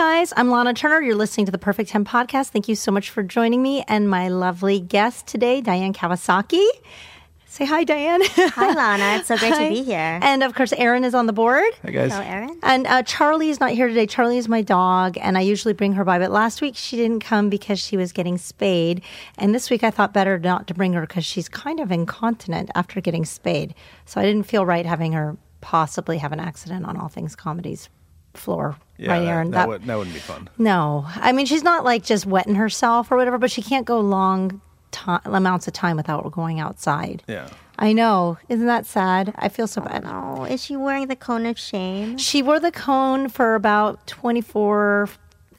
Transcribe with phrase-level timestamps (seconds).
[0.00, 1.02] guys, I'm Lahna Turner.
[1.02, 2.48] You're listening to the Perfect 10 podcast.
[2.48, 6.66] Thank you so much for joining me and my lovely guest today, Diane Kawasaki.
[7.44, 8.22] Say hi, Diane.
[8.24, 9.18] Hi, Lahna.
[9.18, 9.64] It's so great Hi.
[9.64, 10.18] to be here.
[10.22, 11.66] And of course, Aaron is on the board.
[11.82, 12.12] Hey guys.
[12.12, 12.58] Hello, Aaron.
[12.62, 14.06] And uh, Charlie is not here today.
[14.06, 16.18] Charlie is my dog, and I usually bring her by.
[16.18, 19.02] But last week she didn't come because she was getting spayed.
[19.36, 22.70] And this week I thought better not to bring her because she's kind of incontinent
[22.74, 23.74] after getting spayed.
[24.06, 27.90] So I didn't feel right having her possibly have an accident on All Things Comedy's
[28.34, 28.76] floor.
[28.96, 29.50] Yeah, right, that, Erin?
[29.52, 30.48] that, would, that wouldn't be fun.
[30.58, 34.00] No, I mean she's not like just wetting herself or whatever, but she can't go
[34.00, 34.60] long
[34.92, 37.22] ti amounts of time without going outside.
[37.26, 37.48] Yeah.
[37.78, 39.32] I know, isn't that sad?
[39.38, 40.04] I feel so bad.
[40.04, 42.18] Oh, is she wearing the cone of shame?
[42.18, 45.08] She wore the cone for about twenty four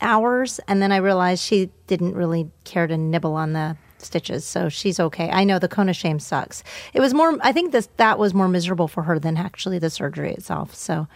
[0.02, 4.70] hours, and then I realized she didn't really care to nibble on the stitches, so
[4.70, 5.30] she's okay.
[5.32, 6.64] I know the cone of shame sucks.
[6.94, 7.38] It was more.
[7.42, 10.76] I think this that was more miserable for her than actually the surgery itself.
[10.76, 11.08] So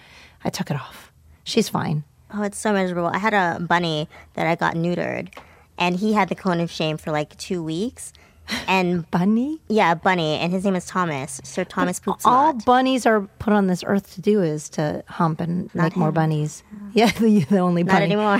[0.43, 1.11] I took it off.
[1.45, 2.03] She's fine.
[2.33, 3.07] Oh, it's so miserable.
[3.07, 5.29] I had a bunny that I got neutered,
[5.77, 8.11] and he had the cone of shame for like two weeks.
[8.67, 9.59] And Bunny.
[9.69, 11.41] yeah, bunny, and his name is Thomas.
[11.43, 12.25] Sir Thomas Poops.
[12.27, 16.11] All bunnies are put on this earth to do is to hump and make more
[16.11, 16.61] bunnies.
[16.93, 18.05] Yeah, the, the only Not bunny.
[18.13, 18.39] anymore.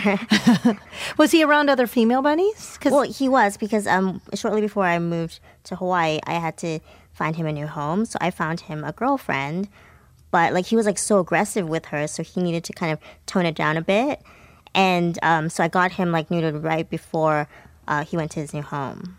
[1.17, 2.78] Was he around other female bunnies?
[2.80, 6.80] 'Cause- well, he was because um shortly before I moved to Hawaii, I had to
[7.12, 8.06] find him a new home.
[8.06, 9.67] So I found him a girlfriend,
[10.36, 13.00] but like he was like so aggressive with her, so he needed to kind of
[13.25, 14.22] tone it down a bit.
[14.73, 17.47] And um, so I got him like neutered right before
[17.88, 19.17] uh, he went to his new home.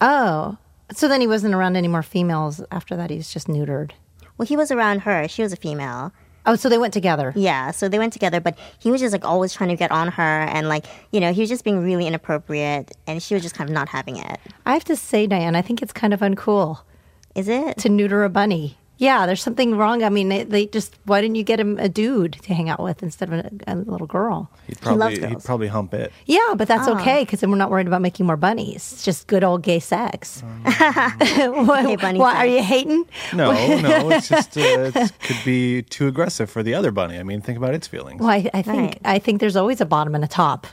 [0.00, 0.56] oh,
[0.92, 3.10] so then he wasn't around any more females after that.
[3.10, 3.92] He was just neutered.
[4.36, 5.28] Well, he was around her.
[5.28, 6.12] She was a female.
[6.44, 7.32] Oh, so they went together.
[7.36, 10.08] Yeah, so they went together, but he was just like always trying to get on
[10.08, 13.54] her, and like you know he was just being really inappropriate, and she was just
[13.54, 14.40] kind of not having it.
[14.66, 16.80] I have to say, Diane, I think it's kind of uncool
[17.36, 17.78] Is it?
[17.78, 18.78] to neuter a bunny.
[19.00, 20.02] Yeah, there's something wrong.
[20.02, 22.80] I mean, they, they just why didn't you get him a dude to hang out
[22.82, 24.50] with instead of a, a little girl?
[24.66, 26.12] He'd loves probably he'd probably hump it.
[26.26, 26.98] Yeah, but that's Oh.
[26.98, 28.92] okay because then we're not worried about making more bunnies.
[28.92, 30.42] It's just good old gay sex.
[30.64, 31.18] what,
[31.86, 33.06] Gay bunny what, are you hating?
[33.32, 37.18] No, no, it's just uh, it could be too aggressive for the other bunny.
[37.18, 38.20] I mean, think about its feelings.
[38.20, 39.00] Well, I, I think Right.
[39.04, 40.66] I think there's always a bottom and a top,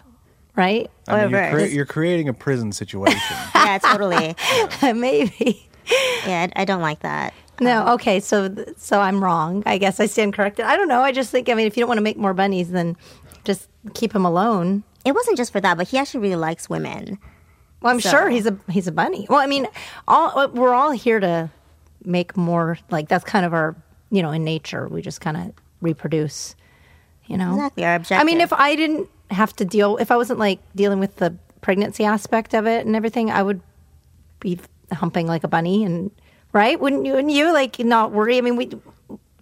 [0.58, 0.92] right?
[1.08, 1.54] I mean, you're, reverse.
[1.68, 3.20] crea- you're creating a prison situation.
[3.56, 4.36] yeah, totally.
[4.82, 5.68] Maybe.
[6.26, 7.34] Yeah, I, I don't like that.
[7.60, 7.94] No, uh-huh.
[7.96, 9.64] okay, so so I'm wrong.
[9.66, 10.66] I guess I stand corrected.
[10.66, 11.02] I don't know.
[11.02, 12.96] I just think I mean, if you don't want to make more bunnies, then
[13.44, 14.84] just keep him alone.
[15.06, 17.18] It wasn't just for that, but he actually really likes women.
[17.82, 19.26] Well, I'm So- sure he's a he's a bunny.
[19.30, 19.68] Well, I mean,
[20.08, 21.50] all uh, we're all here to
[22.04, 22.78] make more.
[22.92, 23.76] Like that's kind of our
[24.12, 24.88] you know in nature.
[24.88, 26.56] We just kind of reproduce.
[27.26, 28.54] You know, Exactly, our I mean, if.
[28.54, 32.66] I didn't have to deal, if I wasn't like dealing with the pregnancy aspect of
[32.66, 33.60] it and everything, I would
[34.40, 34.58] be
[34.94, 36.10] humping like a bunny and
[36.54, 36.80] right.
[36.80, 37.14] Wouldn't you?
[37.14, 38.38] Wouldn't you like not worry?
[38.38, 38.72] I mean, we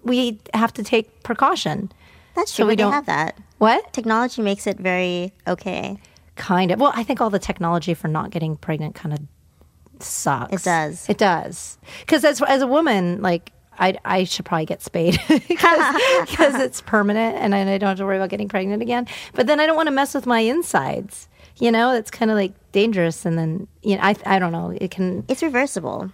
[0.03, 1.91] we have to take precaution.
[2.35, 2.67] That's so true.
[2.67, 3.37] we we don't have that.
[3.57, 5.97] What Technology makes it very okay.
[6.35, 6.79] kind of?
[6.79, 9.19] Well, I think all the technology for not getting pregnant kind of
[10.03, 10.53] sucks.
[10.53, 11.09] It does.
[11.09, 11.77] It does.
[12.01, 17.37] Because as as a woman, like I I should probably get spayed because it's permanent
[17.37, 19.07] and I don't have to worry about getting pregnant again.
[19.33, 21.27] But then I don't want to mess with my insides.
[21.57, 23.25] You know, it's kind of like dangerous.
[23.25, 24.75] And then you know, I I don't know.
[24.79, 25.23] It can.
[25.27, 26.11] It's reversible.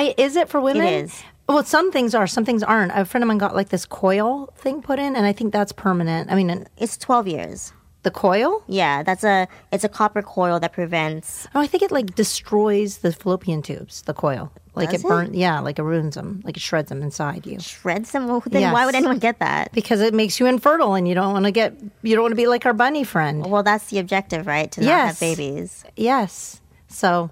[0.00, 0.86] I is it for women?
[0.86, 1.22] is.
[1.48, 2.92] Well, some things are, some things aren't.
[2.94, 5.72] A friend of mine got like this coil thing put in, and I think that's
[5.72, 6.30] permanent.
[6.30, 7.72] I mean, It's 12 years.
[8.02, 8.62] the coil.
[8.68, 12.98] Yeah, that's a it's a copper coil that prevents Oh, I think it like destroys
[12.98, 14.02] the fallopian tubes.
[14.02, 14.44] The coil,
[14.74, 15.08] like Does it it?
[15.08, 15.36] burns.
[15.36, 16.40] Yeah, like it ruins them.
[16.44, 18.28] Like it shreds them inside you shreds them.
[18.28, 19.72] Well, then why would anyone get that?
[19.72, 21.70] because it makes you infertile, and you don't want to get.
[22.06, 23.36] You don't want to be like our bunny friend.
[23.52, 24.70] Well, that's the objective, right?
[24.72, 25.06] To not Yes.
[25.08, 25.84] have babies.
[25.96, 26.60] Yes.
[26.88, 27.30] So,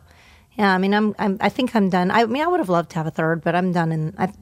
[0.58, 0.74] yeah.
[0.74, 1.14] I mean, I'm.
[1.18, 2.10] I'm I think I'm done.
[2.10, 4.32] I mean, I would have loved to have a third, but I'm done, and I,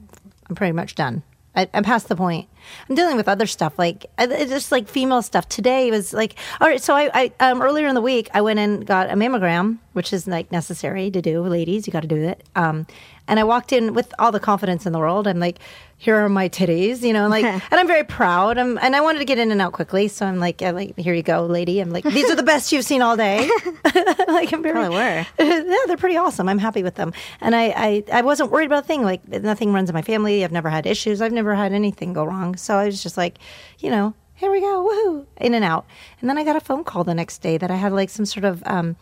[0.49, 1.23] I'm pretty much done.
[1.55, 2.49] I, I'm past the point.
[2.89, 5.47] I'm dealing with other stuff, like it's just like female stuff.
[5.47, 6.81] Today was like, all right.
[6.81, 10.11] So I, I um, earlier in the week, I went and got a mammogram, which
[10.11, 11.87] is like necessary to do, ladies.
[11.87, 12.43] You got to do it.
[12.55, 12.85] Um,
[13.27, 15.27] and I walked in with all the confidence in the world.
[15.27, 15.59] I'm like,
[15.97, 18.57] here are my titties, you know, like, and I'm very proud.
[18.57, 20.97] I'm, and I wanted to get in and out quickly, so I'm like, I'm like,
[20.97, 21.79] here you go, lady.
[21.79, 23.49] I'm like, these are the best you've seen all day.
[24.27, 25.25] like I'm very Probably were.
[25.39, 26.49] yeah, they're pretty awesome.
[26.49, 29.03] I'm happy with them, and I, I I wasn't worried about a thing.
[29.03, 30.43] Like nothing runs in my family.
[30.43, 31.21] I've never had issues.
[31.21, 32.55] I've never had anything go wrong.
[32.55, 33.37] So I was just like,
[33.79, 35.85] you know, here we go, woohoo, in and out.
[36.19, 38.25] And then I got a phone call the next day that I had like some
[38.25, 38.95] sort of um,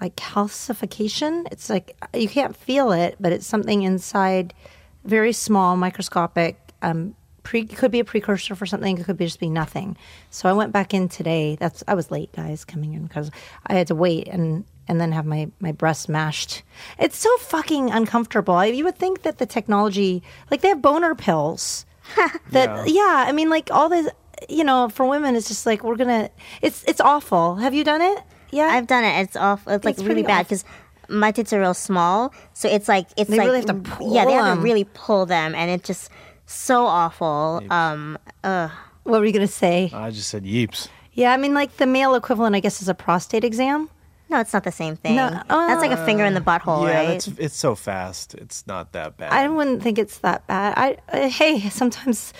[0.00, 1.46] like calcification.
[1.52, 4.54] It's like you can't feel it, but it's something inside,
[5.04, 6.58] very small, microscopic.
[6.82, 8.98] Um, pre could be a precursor for something.
[8.98, 9.96] It could be just be nothing.
[10.30, 11.56] So I went back in today.
[11.56, 13.30] That's I was late, guys, coming in because
[13.66, 16.62] I had to wait and and then have my my breast mashed.
[16.98, 18.54] It's so fucking uncomfortable.
[18.54, 21.86] I, you would think that the technology, like they have boner pills.
[22.50, 23.24] that yeah.
[23.26, 24.08] I mean, like all this.
[24.48, 26.30] you know, for women, it's just like we're gonna.
[26.62, 27.56] It's it's awful.
[27.56, 28.18] Have you done it?
[28.50, 29.20] Yeah, I've done it.
[29.22, 29.62] It's off.
[29.66, 30.48] It's like It's really pretty bad off.
[30.48, 30.64] because
[31.08, 34.14] my tits are real small, so it's like it's They like really have to pull
[34.14, 34.58] yeah, they have them.
[34.58, 36.10] to really pull them, and it's just
[36.46, 37.62] so awful.
[37.70, 38.70] Um, ugh.
[39.04, 39.90] what were you gonna say?
[39.92, 40.88] I just said yeeps.
[41.12, 43.88] Yeah, I mean, like the male equivalent, I guess, is a prostate exam.
[44.28, 45.16] No, it's not the same thing.
[45.16, 47.08] No, That's like a finger in the butthole, yeah, right?
[47.08, 48.34] that's, it's so fast.
[48.34, 49.32] It's not that bad.
[49.32, 50.74] I wouldn't think it's that bad.
[50.76, 52.32] I uh, hey, sometimes.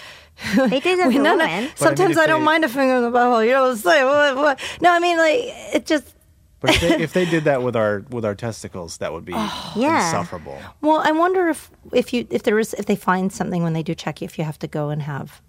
[0.57, 1.71] They did that no, no, women.
[1.77, 3.45] Sometimes if I don't they- mind a finger in the butthole.
[3.47, 4.05] You know what I'm saying?
[4.07, 4.61] What, what?
[4.81, 5.41] No, I mean like
[5.75, 6.15] it just.
[6.61, 9.33] But if they, if they did that with our with our testicles, that would be
[9.37, 9.73] oh.
[9.77, 10.05] Yeah.
[10.07, 10.59] insufferable.
[10.83, 13.83] Well, I wonder if if you if there is if they find something when they
[13.83, 15.41] do check you, if you have to go and have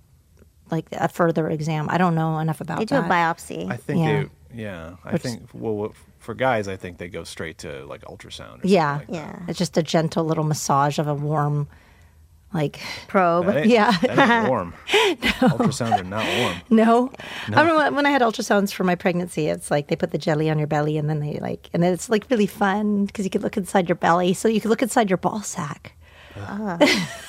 [0.69, 1.87] like a further exam.
[1.89, 3.05] I don't know enough about They do that.
[3.05, 3.69] a biopsy.
[3.69, 4.23] I think Yeah.
[4.53, 8.03] they, yeah, I think well what- for guys, I think they go straight to like
[8.03, 8.63] ultrasound.
[8.63, 8.99] Or Yeah.
[8.99, 9.39] something like that.
[9.39, 9.45] yeah.
[9.49, 11.67] It's just a gentle little massage of a warm,
[12.53, 13.65] like Probe.
[13.65, 13.91] Yeah.
[14.01, 14.73] that warm.
[14.89, 16.55] Ultrasounds are not warm.
[16.69, 17.11] no.
[17.55, 19.47] I remember when- I had ultrasounds for my pregnancy.
[19.47, 21.93] It's like they put the jelly on your belly, and then they like, and then
[21.93, 24.81] it's like really fun because you could look inside your belly, so you could look
[24.81, 25.93] inside your ball sack.
[26.37, 26.77] Oh.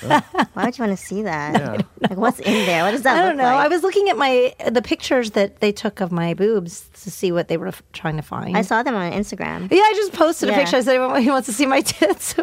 [0.53, 1.61] Why would you want to see that?
[1.61, 1.83] Yeah.
[2.09, 2.85] Like, what's in there?
[2.85, 3.45] What does that I don't know.
[3.45, 7.33] I was looking at my the pictures that they took of my boobs to see
[7.33, 8.57] what they were f- trying to find.
[8.57, 9.71] I saw them on Instagram.
[9.71, 10.77] Yeah, I just posted a picture.
[10.77, 12.35] I said, "Anyone who wants to see my tits?"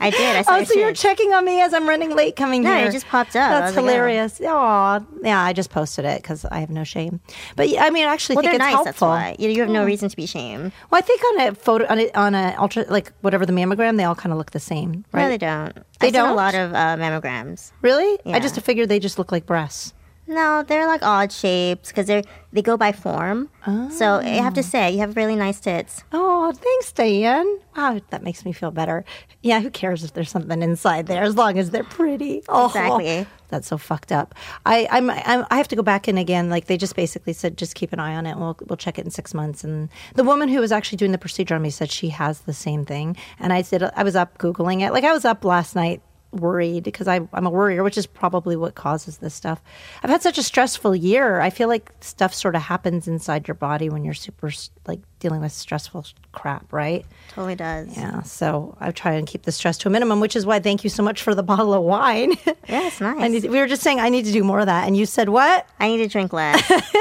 [0.00, 0.36] I did.
[0.36, 2.74] I saw oh, your so you're checking on me as I'm running late coming No,
[2.74, 2.88] here.
[2.88, 3.50] it just popped up.
[3.50, 3.86] That's was like, oh.
[3.88, 4.40] hilarious.
[4.40, 7.20] Yeah, I just posted it because I have no shame.
[7.56, 8.84] But yeah, I mean, I actually Well, think they're it's nice.
[8.84, 9.08] That's helpful.
[9.08, 9.86] why you, you have no hmm.
[9.86, 10.72] reason to be ashamed.
[10.90, 13.96] Well, I think on a photo on a, on a ultra like whatever the mammogram,
[13.96, 15.22] they all kind of look the same, right?
[15.22, 15.76] No, they don't.
[15.98, 16.30] They I've don't?
[16.30, 17.72] a lot of uh, mammograms.
[17.82, 18.18] Really?
[18.26, 19.94] I just figured they just look like breasts.
[20.28, 23.50] No, they're like odd shapes because they're they go by form.
[23.90, 24.64] So I have to ah.
[24.64, 26.04] say, you have really nice tits.
[26.12, 27.58] Oh, thanks, Diane.
[27.76, 29.04] Wow, that makes me feel better.
[29.42, 32.42] Yeah, who cares if there's something inside there as long as they're pretty?
[32.48, 33.26] Oh, Exactly.
[33.48, 34.34] That's so fucked up.
[34.64, 36.50] I I'm, I'm I have to go back in again.
[36.50, 38.32] Like they just basically said, just keep an eye on it.
[38.32, 39.62] and We'll we'll check it in six months.
[39.62, 42.52] And the woman who was actually doing the procedure on me said she has the
[42.52, 43.16] same thing.
[43.38, 44.92] And I said I was up googling it.
[44.92, 46.02] Like I was up last night
[46.36, 49.62] worried because I, I'm a worrier, which is probably what causes this stuff.
[50.02, 51.40] I've had such a stressful year.
[51.40, 54.50] I feel like stuff sort of happens inside your body when you're super
[54.86, 57.04] like dealing with stressful crap, right?
[57.30, 57.96] Totally does.
[57.96, 58.22] Yeah.
[58.22, 60.90] So I try and keep the stress to a minimum, which is why thank you
[60.90, 62.32] so much for the bottle of wine.
[62.68, 63.18] Yeah, it's nice.
[63.20, 65.06] I need, we were just saying I need to do more of that, and you
[65.06, 65.66] said what?
[65.80, 66.70] I need to drink less.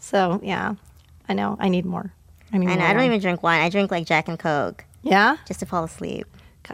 [0.00, 0.74] So yeah,
[1.28, 2.12] I know I need more.
[2.50, 3.60] I mean, and more I don't even drink wine.
[3.60, 6.26] I drink like Jack and Coke Yeah, just to fall asleep.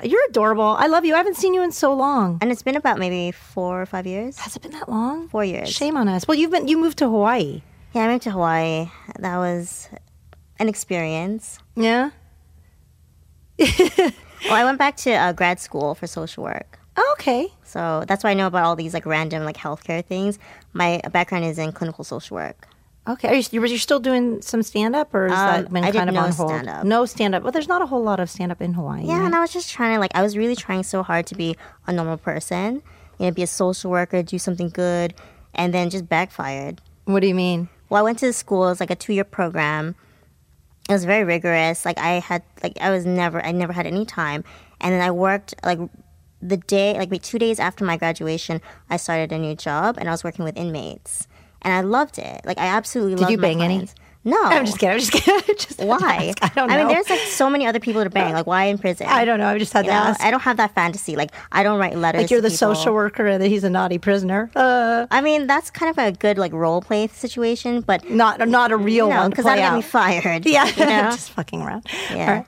[0.03, 0.77] You're adorable.
[0.79, 1.15] I love you.
[1.15, 2.39] I haven't seen you in so long.
[2.41, 4.39] And it's been about maybe four or five years.
[4.39, 5.29] Has it been that long?
[5.29, 5.71] Four years.
[5.71, 6.27] Shame on us.
[6.27, 7.63] Well, you've been you moved to Hawaii.
[7.93, 8.91] Yeah, I moved to Hawaii.
[9.19, 9.89] That was
[10.59, 11.59] an experience.
[11.77, 12.11] Yeah.
[14.45, 16.79] Well, I went back to uh, grad school for social work.
[16.99, 17.49] Oh, okay.
[17.63, 20.39] So that's why I know about all these like random like healthcare things.
[20.75, 22.69] My background is in clinical social work.
[23.07, 23.29] Okay.
[23.29, 25.91] Are you, you're you're still doing some stand up, or is Um, that been I
[25.93, 26.51] kind of no on hold?
[26.51, 26.85] stand-up.
[26.85, 27.43] No stand up.
[27.43, 29.05] Well, there's not a whole lot of stand up in Hawaii.
[29.05, 29.27] Yeah, right?
[29.27, 31.57] and I was just trying to like I was really trying so hard to be
[31.87, 32.83] a normal person,
[33.19, 35.13] you know, be a social worker, do something good,
[35.55, 36.81] and then just backfired.
[37.05, 37.69] What do you mean?
[37.91, 38.65] Well, I went to the school.
[38.65, 39.95] It was like a two year program.
[40.89, 41.85] It was very rigorous.
[41.85, 44.45] Like I had, like I was never, I never had any time.
[44.81, 45.79] And then I worked like
[46.41, 50.13] the day, like two days after my graduation, I started a new job, and I
[50.13, 51.27] was working with inmates,
[51.65, 52.43] and I loved it.
[52.45, 53.31] Like I absolutely loved.
[53.33, 53.89] you bang any?
[54.27, 54.95] No, I'm just kidding.
[54.95, 55.55] I'm just kidding.
[55.59, 56.33] just Why?
[56.43, 56.75] I don't know.
[56.75, 58.33] I mean, there's like so many other people to bang.
[58.33, 59.07] Like why in prison?
[59.07, 59.49] I don't know.
[59.49, 60.21] I just had You to know, ask.
[60.23, 61.15] I don't have that fantasy.
[61.15, 62.23] Like I don't write letters.
[62.23, 62.75] like you're the people.
[62.75, 64.51] social worker and he's a naughty prisoner.
[64.57, 68.73] Uh, I mean, that's kind of a good like role play situation, but not not
[68.73, 69.31] a real no, one.
[69.31, 70.47] because get me fired.
[70.55, 71.11] Yeah, you know?
[71.11, 71.87] just fucking around.
[72.11, 72.33] yeah.
[72.39, 72.47] Right.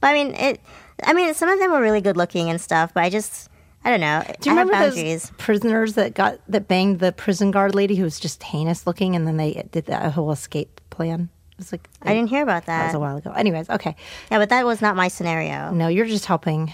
[0.00, 0.60] But I mean, it.
[1.02, 3.50] I mean, some of them were really good looking and stuff, but I just,
[3.86, 4.24] I don't know.
[4.40, 5.30] Do you I have remember boundaries.
[5.30, 9.14] those prisoners that got that banged the prison guard lady who was just heinous looking,
[9.14, 11.28] and then they did that whole escape plan?
[11.52, 13.30] It was like I didn't hear about that That was a while ago.
[13.30, 13.94] Anyways, okay.
[14.30, 15.70] Yeah, but that was not my scenario.
[15.70, 16.72] No, you're just helping.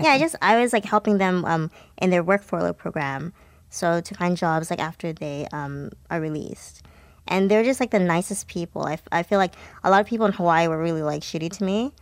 [0.00, 1.70] Yeah, I just I was like helping them um,
[2.02, 3.32] in their work furlough program,
[3.70, 6.82] so to find jobs like after they um, are released,
[7.28, 8.82] and they're just like the nicest people.
[8.84, 11.50] I, f- I feel like a lot of people in Hawaii were really like shitty
[11.58, 11.92] to me,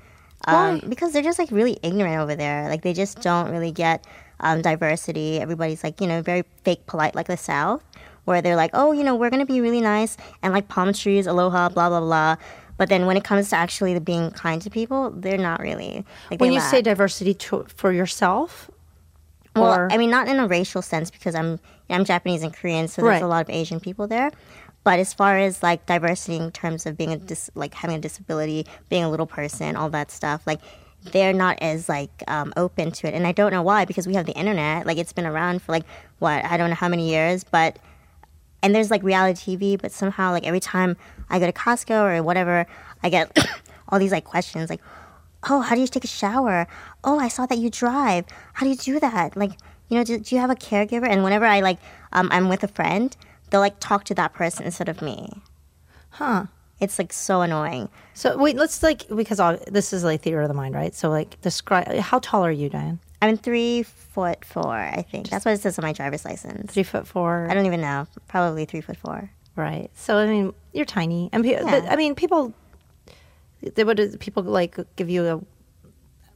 [0.47, 2.69] um, because they're just like really ignorant over there.
[2.69, 4.07] Like they just don't really get
[4.41, 5.41] um, diversity.
[5.41, 7.83] Everybody's like you know very fake polite like the South,
[8.25, 11.27] where they're like oh you know we're gonna be really nice and like palm trees,
[11.27, 12.37] aloha, blah blah blah.
[12.79, 16.05] But then when it comes to actually being kind to people, they're not really.
[16.31, 16.71] Like, when you lack.
[16.71, 18.71] say diversity to, for yourself,
[19.55, 22.87] Well, or I mean, not in a racial sense because I'm I'm Japanese and Korean,
[22.89, 23.23] so there's Right.
[23.23, 24.31] a lot of Asian people there.
[24.85, 27.99] But as far as like diversity in terms of being a dis- like having a
[28.01, 30.61] disability, being a little person, all that stuff, like
[31.13, 34.15] they're not as like um, open to it, and I don't know why because we
[34.15, 34.87] have the internet.
[34.87, 35.85] Like it's been around for like
[36.19, 37.79] what I don't know how many years, but
[38.63, 40.97] and there's like reality TV, but somehow like every time
[41.31, 42.67] I go to Costco or whatever,
[43.03, 43.37] I get
[43.89, 44.81] all these like questions like,
[45.49, 46.67] "Oh, how do you take a shower?
[47.05, 48.25] Oh, I saw that you drive.
[48.55, 49.37] How do you do that?
[49.37, 49.53] Like,
[49.89, 51.79] you know, do, do you have a caregiver?" And whenever I like
[52.13, 53.17] um, I'm with a friend,
[53.51, 55.43] they'll like talk to that person instead of me.
[56.11, 56.47] Huh.
[56.79, 57.89] It's like so annoying.
[58.15, 60.95] So wait, let's like because all, this is like theater of the mind, right?
[60.95, 62.99] So like describe how tall are you, Diane?
[63.23, 65.31] I'm three foot four, I think.
[65.31, 66.73] That's what it says on my driver's license.
[66.73, 67.47] Three foot four.
[67.51, 68.07] I don't even know.
[68.29, 69.31] Probably three foot four.
[69.57, 69.91] Right.
[69.95, 72.53] So I mean, you're tiny, and pe- but I mean, people.
[73.75, 75.41] They would people like give you a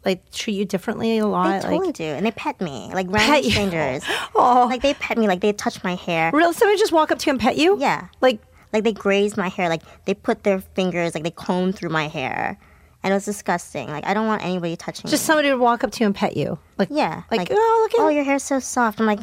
[0.04, 1.62] like treat you differently a lot.
[1.62, 4.04] They totally like do, and they pet me like random strangers.
[4.34, 4.66] Oh.
[4.70, 6.30] like they pet me, like they touch my hair.
[6.32, 7.78] real somebody just walk up to you and pet you.
[7.78, 8.08] Yeah.
[8.22, 8.40] Like
[8.72, 9.68] Like they graze my hair.
[9.68, 12.58] Like they put their fingers, like they comb through my hair,
[13.02, 13.88] and it was disgusting.
[13.88, 15.26] Like I don't want anybody touching just me.
[15.26, 16.58] somebody to walk up to you and pet you.
[16.78, 19.00] Like yeah, Like, oh look at oh your hair's so soft.
[19.00, 19.20] I'm like,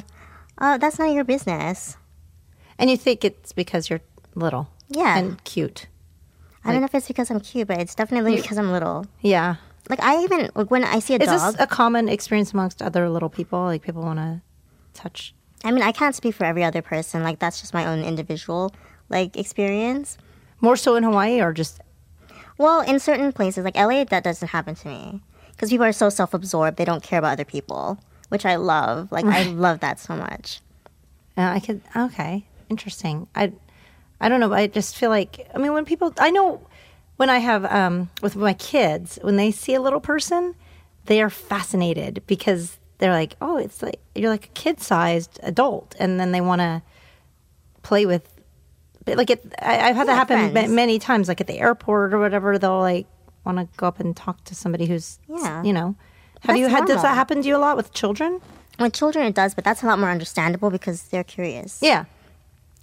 [0.59, 1.95] oh that's none of your business.
[2.79, 4.01] and you think it's because you're
[4.35, 4.69] little.
[4.89, 5.17] Yeah.
[5.17, 5.87] And cute.
[6.63, 9.05] I don't know if it's because I'm cute, but it's definitely because I'm little.
[9.21, 9.55] Yeah.
[9.89, 11.53] Like I even like when I see a Is dog.
[11.53, 13.61] this a common experience amongst other little people?
[13.63, 14.41] Like people want to
[14.93, 15.33] touch.
[15.63, 17.23] I mean, I can't speak for every other person.
[17.23, 18.73] Like that's just my own individual
[19.09, 20.17] like experience.
[20.59, 21.81] More so in Hawaii or just
[22.57, 25.21] Well, in certain places like LA, that doesn't happen to me
[25.51, 27.99] because people are so self-absorbed; they don't care about other people,
[28.29, 29.11] which I love.
[29.11, 30.61] Like I love that so much.
[31.37, 33.27] Uh, I could okay, interesting.
[33.35, 33.51] I
[34.19, 34.51] I don't know.
[34.53, 36.61] I just feel like I mean when people I know
[37.17, 40.55] when I have um, with my kids when they see a little person,
[41.05, 45.95] they are fascinated because they're like, oh, it's like you're like a kid sized adult,
[45.99, 46.81] and then they want to
[47.83, 48.33] play with.
[49.07, 50.71] But, Like it, I, I've had that happen friends.
[50.71, 51.27] many times.
[51.27, 53.07] Like at the airport or whatever, they'll like
[53.45, 55.63] want to go up and talk to somebody who's Yeah.
[55.63, 55.95] you know.
[56.41, 58.39] Have That's you had does that happen to you a lot with children?
[58.79, 62.05] With children, it does, but that's a lot more understandable because they're curious Yeah.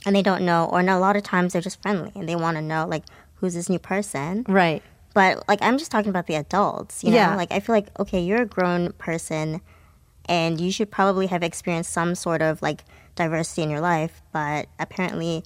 [0.04, 2.34] and they don't know, or no, a lot of times they're just friendly and they
[2.34, 3.04] want to know like
[3.36, 4.44] who's this new person.
[4.48, 4.82] Right.
[5.14, 7.16] But like I'm just talking about the adults, you know.
[7.16, 7.36] Yeah.
[7.36, 9.60] Like I feel like okay, you're a grown person,
[10.26, 12.82] and you should probably have experienced some sort of like
[13.14, 14.22] diversity in your life.
[14.32, 15.44] But apparently,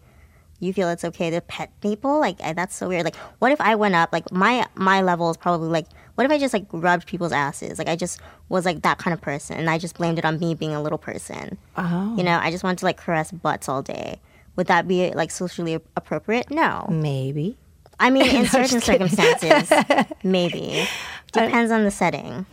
[0.61, 2.19] you feel it's okay to pet people.
[2.21, 3.05] Like I- that's so weird.
[3.05, 4.12] Like what if I went up?
[4.12, 7.79] Like my my level is probably like what if I just like rubbed people's asses?
[7.79, 10.38] Like I just was like that kind of person, and I just blamed it on
[10.41, 11.59] me being a little person.
[11.77, 12.15] Oh.
[12.17, 14.21] You know, I just wanted to like caress butts all day.
[14.57, 16.50] Would that be like socially appropriate?
[16.50, 16.87] No.
[16.91, 17.57] Maybe.
[18.00, 19.73] I mean, in I'm certain circumstances,
[20.25, 20.87] maybe.
[21.33, 22.47] Depends on the setting.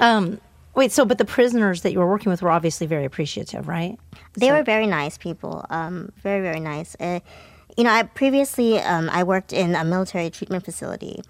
[0.00, 0.40] Um,
[0.74, 3.98] wait, so but the prisoners that you were working with were obviously very appreciative, right?
[4.34, 5.64] They were very nice people.
[5.70, 6.96] Um, very, very nice.
[6.98, 7.20] Uh,
[7.76, 11.22] you know, I previously um, I worked in a military treatment facility,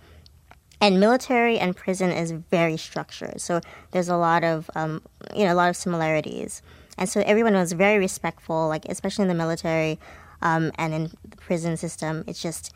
[0.80, 3.40] and military and prison is very structured.
[3.40, 3.60] So
[3.92, 5.02] there's a lot of um,
[5.34, 6.62] you know a lot of similarities,
[6.98, 8.68] and so everyone was very respectful.
[8.68, 9.98] Like especially in the military
[10.42, 12.73] um, and in the prison system, it's just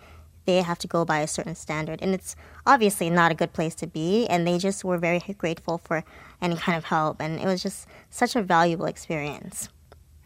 [0.48, 2.34] they have to go by a certain standard, and it's
[2.66, 4.26] obviously not a good place to be.
[4.28, 6.04] And they just were very grateful for
[6.40, 9.68] any kind of help, and it was just such a valuable experience.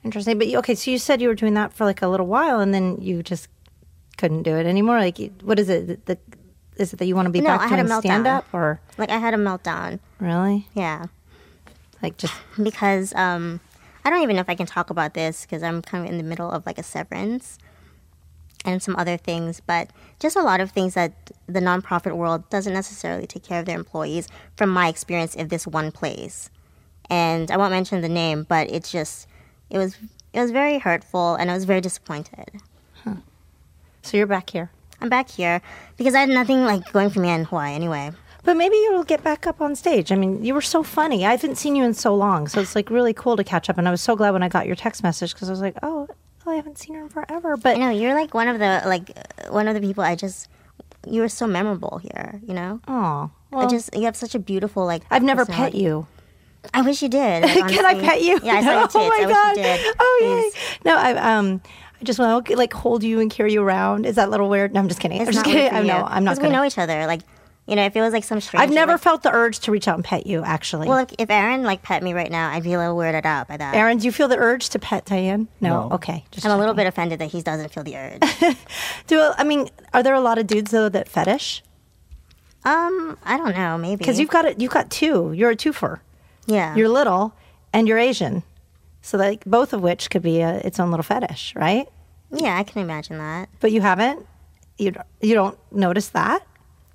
[0.05, 0.39] Interesting.
[0.39, 2.73] But okay, so you said you were doing that for like a little while, and
[2.73, 3.49] then you just
[4.17, 4.99] couldn't do it anymore.
[5.01, 6.07] Like, what is it?
[6.07, 6.17] The,
[6.77, 9.11] is it that you want to be No, back I doing stand up, or Like
[9.11, 9.99] I had a meltdown.
[10.21, 10.69] really?
[10.75, 11.07] Yeah.
[12.01, 13.61] Like just Because um
[14.05, 16.17] I don't even know if I can talk about this because I'm kind of in
[16.19, 17.59] the middle of like a severance
[18.65, 21.13] and some other things, but just a lot of things that
[21.47, 25.67] the nonprofit world doesn't necessarily take care of their employees from my experience in this
[25.67, 26.51] one place.
[27.11, 29.27] And I won't mention the name, but it's just
[29.71, 29.97] it was
[30.33, 32.51] it was very hurtful and I was very disappointed.
[34.03, 34.71] so you're back here.
[35.01, 35.61] I'm back here
[35.97, 38.13] because I had nothing like going for me in Hawaii anyway.
[38.45, 40.11] But maybe you'll get back up on stage.
[40.11, 41.25] I mean, you were so funny.
[41.25, 43.79] I haven't seen you in so long, so it's like really cool to catch up.
[43.79, 45.77] And I was so glad when I got your text message because I was like,
[45.83, 46.09] oh,
[46.51, 47.57] I haven't seen her in forever.
[47.57, 50.49] But no, you're like one of the like uh, one of the people I just
[51.07, 52.81] you were so memorable here, you know?
[52.89, 55.03] oh, I just you have such a beautiful like.
[55.11, 56.07] I've never pet you.
[56.73, 57.43] I wish you did.
[57.43, 58.39] like, Can I pet you?
[58.43, 58.95] Yeah, I saw your tits.
[58.97, 59.57] Oh my I wish god!
[59.57, 59.97] you did.
[59.99, 60.19] Oh
[60.53, 60.55] Please.
[60.55, 60.77] yay!
[60.85, 61.61] No, I um,
[62.01, 64.07] I just want to like hold you and carry you around.
[64.07, 64.73] Is that a little weird?
[64.75, 65.21] No, I'm just kidding.
[65.21, 65.61] It's I'm just kidding.
[65.61, 65.93] weird for I'm you.
[65.93, 66.37] no, I'm not.
[66.37, 67.07] 'Cause we know each other.
[67.07, 67.23] Like,
[67.67, 68.63] you know, if it was like some stranger.
[68.63, 70.43] I've never like, felt the urge to reach out and pet you.
[70.43, 73.25] Actually, Well, if, if Aaron like pet me right now, I'd be a little weirded
[73.25, 73.75] out by that.
[73.75, 75.49] Aaron, do you feel the urge to pet Diane?
[75.61, 75.89] No.
[75.89, 75.95] No.
[75.95, 76.25] Okay.
[76.33, 78.57] Just I'm a little bit offended that he doesn't feel the urge.
[79.07, 81.63] Do I mean, are there a lot of dudes though that fetish?
[82.65, 83.77] um, I don't know.
[83.79, 84.61] Maybe Because you've got it.
[84.61, 85.33] You've got two.
[85.33, 86.01] You're a twofer.
[86.47, 86.75] yeah.
[86.77, 87.35] You're little
[87.73, 88.43] and you're Asian,
[89.01, 91.89] so like both of which could be a, its own little fetish, right?
[92.31, 93.49] yeah, I can imagine that.
[93.61, 94.27] But you haven't.
[94.79, 96.47] You you don't notice that.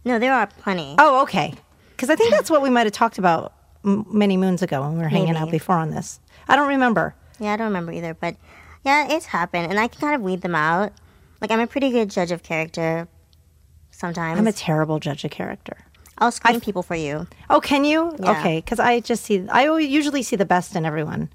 [0.08, 0.96] No, there are plenty.
[0.98, 1.54] Oh, okay.
[1.92, 4.94] Because I think that's what we might have talked about m- many moons ago when
[4.94, 6.20] we were hanging out before on this.
[6.48, 7.14] I don't remember.
[7.40, 8.14] Yeah, I don't remember either.
[8.14, 8.36] But
[8.86, 10.94] Yeah, it's happened, and I can kind of weed them out.
[11.42, 13.08] Like I'm a pretty good judge of character.
[13.92, 15.78] Sometimes I'm a terrible judge of character.
[16.20, 17.28] I'll screen people for you.
[17.50, 18.16] Oh, can you?
[18.20, 18.40] Yeah.
[18.40, 19.46] Okay, because I just see.
[19.50, 21.30] I always- usually see the best in everyone.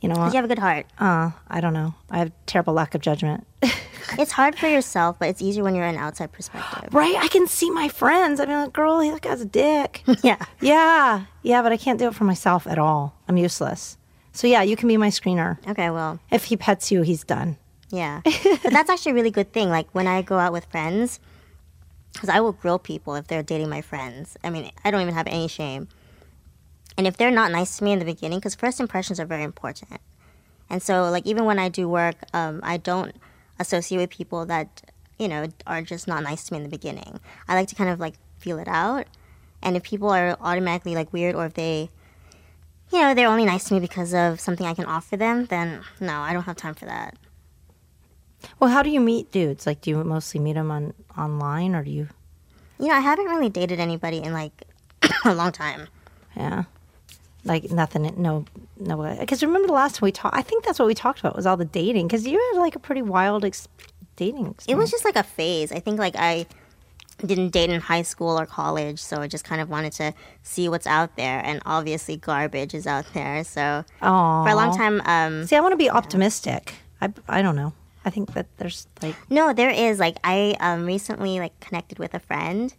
[0.00, 0.86] You know, You have a good heart.
[0.98, 1.94] uh, I don't know.
[2.10, 3.46] I have terrible lack of judgment.
[4.20, 6.94] It's hard for yourself, but it's easier when you're an outside perspective.
[6.94, 7.16] right?
[7.18, 8.38] I can see my friends.
[8.38, 10.04] I mean, like, girl, that guy's a dick.
[10.22, 10.36] yeah.
[10.60, 13.16] yeah, yeah, but I can't do it for myself at all.
[13.26, 13.98] I'm useless.
[14.30, 15.58] So yeah, you can be my screener.
[15.68, 17.56] Okay, well, If he pets you, he's done.
[17.90, 18.20] yeah.
[18.62, 19.70] but that's actually a really good thing.
[19.70, 21.18] Like when I go out with friends,
[22.12, 24.36] because I will grill people if they're dating my friends.
[24.44, 25.88] I mean, I don't even have any shame.
[26.96, 29.42] And if they're not nice to me in the beginning, because first impressions are very
[29.42, 30.00] important.
[30.70, 33.14] And so, like, even when I do work, um, I don't
[33.58, 37.20] associate with people that, you know, are just not nice to me in the beginning.
[37.48, 39.06] I like to kind of like feel it out.
[39.62, 41.90] And if people are automatically like weird or if they,
[42.92, 45.82] you know, they're only nice to me because of something I can offer them, then
[46.00, 47.16] no, I don't have time for that.
[48.60, 49.66] Well, how do you meet dudes?
[49.66, 52.08] Like, do you mostly meet them on online, or do you?
[52.78, 54.64] You know, I haven't really dated anybody in like
[55.24, 55.88] a long time.
[56.36, 56.64] Yeah,
[57.46, 58.12] like nothing.
[58.16, 58.44] No,
[58.78, 59.16] no.
[59.18, 60.36] Because remember the last time we talked?
[60.36, 62.06] I think that's what we talked about was all the dating.
[62.06, 63.68] Because you had like a pretty wild ex-
[64.16, 64.54] dating.
[64.68, 65.72] It was just like a phase.
[65.72, 66.46] I think like I
[67.24, 70.12] didn't date in high school or college, so I just kind of wanted to
[70.42, 71.40] see what's out there.
[71.44, 73.42] And obviously, garbage is out there.
[73.44, 74.44] So Aw.
[74.44, 76.74] for a long time, um, See, I want to be optimistic.
[77.00, 77.72] I, I don't know.
[78.04, 82.14] I think that there's like no, there is like I um, recently like connected with
[82.14, 82.72] a friend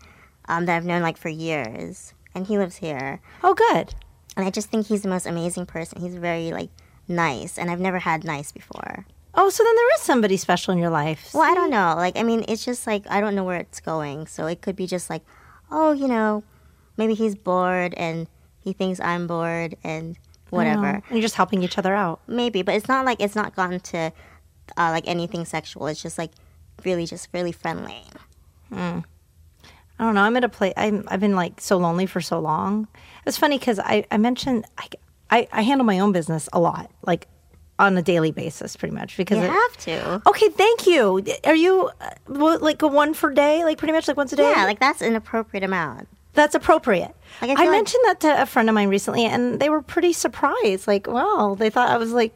[0.47, 3.19] um, that I've known like for years, and he lives here.
[3.43, 3.93] oh good.
[4.38, 6.00] And I just think he's the most amazing person.
[6.00, 6.70] He's very like
[7.08, 9.06] nice, and I've never had nice before.
[9.34, 11.32] Oh, so then there is somebody special in your life.
[11.34, 11.96] Well, I don't know.
[11.98, 14.27] Like, I mean, it's just like I don't know where it's going.
[14.27, 15.24] So it could be just like,
[15.72, 16.44] oh, you know,
[16.98, 18.27] maybe he's bored and
[18.63, 20.17] he thinks I'm bored and
[20.51, 20.88] whatever.
[20.88, 22.20] Oh, and you're just helping each other out.
[22.27, 23.98] Maybe, but it's not like it's not gone to
[24.78, 25.88] uh, like anything sexual.
[25.88, 26.32] It's just like
[26.86, 28.04] really, just really friendly.
[30.00, 30.21] I don't know.
[30.21, 30.73] I'm at a place.
[30.78, 32.88] I'm, I've been like so lonely for so long.
[33.28, 34.88] It's funny because I, I mentioned I,
[35.30, 37.28] I, I handle my own business a lot, like
[37.80, 39.18] on a daily basis, pretty much.
[39.18, 40.22] Because You it- have to.
[40.30, 41.24] okay, thank you.
[41.44, 44.50] Are you uh, like a one for day, like pretty much like once a day?
[44.50, 46.08] Yeah, like that's an appropriate amount.
[46.34, 47.13] that's appropriate.
[47.42, 49.82] Like, I I, like- mentioned that to a friend of mine recently, and they were
[49.82, 50.88] pretty surprised.
[50.88, 52.34] Like, wow, they thought I was like,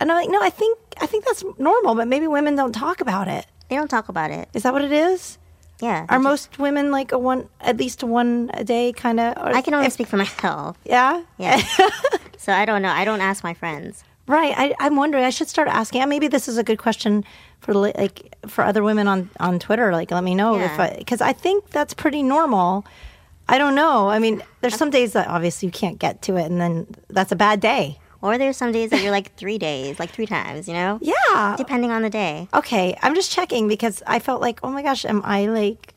[0.00, 3.00] and I'm like, no, I think I think that's normal, but maybe women don't talk
[3.00, 3.46] about it.
[3.68, 4.48] They don't talk about it.
[4.54, 5.38] Is that what it is?
[5.80, 6.00] Yeah.
[6.02, 9.36] Are they just- most women like a one, at least one a day kind of?
[9.38, 10.76] I can only speak for myself.
[10.84, 11.60] Yeah, Yeah.
[12.36, 12.90] so I don't know.
[12.90, 14.04] I don't ask my friends.
[14.26, 14.54] right.
[14.56, 15.24] I, I'm wondering.
[15.24, 16.06] I should start asking.
[16.08, 17.24] Maybe this is a good question
[17.60, 19.92] for like for other women on on Twitter.
[19.92, 20.82] Like, let me know if Yeah.
[20.82, 22.84] I because I think that's pretty normal.
[23.48, 24.10] I don't know.
[24.10, 27.32] I mean, there's some days that obviously you can't get to it, and then that's
[27.32, 27.98] a bad day.
[28.20, 30.98] Or there's some days that you're like three days, like three times, you know?
[31.00, 31.54] Yeah.
[31.56, 32.48] Depending on the day.
[32.52, 32.96] Okay.
[33.00, 35.94] I'm just checking because I felt like, oh my gosh, am I like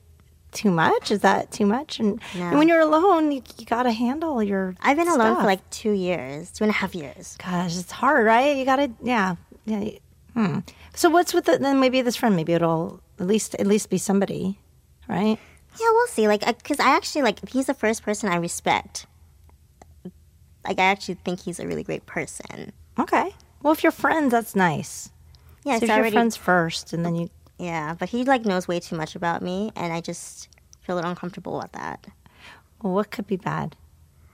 [0.51, 1.09] too much?
[1.09, 1.99] Is that too much?
[1.99, 4.75] And, and when you're alone, you, you got to handle your.
[4.81, 7.37] I've been alone for like two years, two and a half years.
[7.43, 8.55] Gosh, it's hard, right?
[8.55, 9.91] You gotta, yeah, yeah.
[10.33, 10.59] Hmm.
[10.93, 11.79] So what's with the, then?
[11.79, 14.59] Maybe this friend, maybe it'll at least at least be somebody,
[15.07, 15.39] right?
[15.79, 16.27] Yeah, we'll see.
[16.27, 19.07] Like, because I actually like he's the first person I respect.
[20.65, 22.71] Like, I actually think he's a really great person.
[22.99, 23.33] Okay.
[23.61, 25.11] Well, if you're friends, that's nice.
[25.63, 27.29] Yeah, so if you're friends first, and then you.
[27.59, 30.49] yeah, but he like knows way too much about me, and I just
[30.81, 32.07] feel a little uncomfortable about that.
[32.81, 33.75] Well, what could be bad?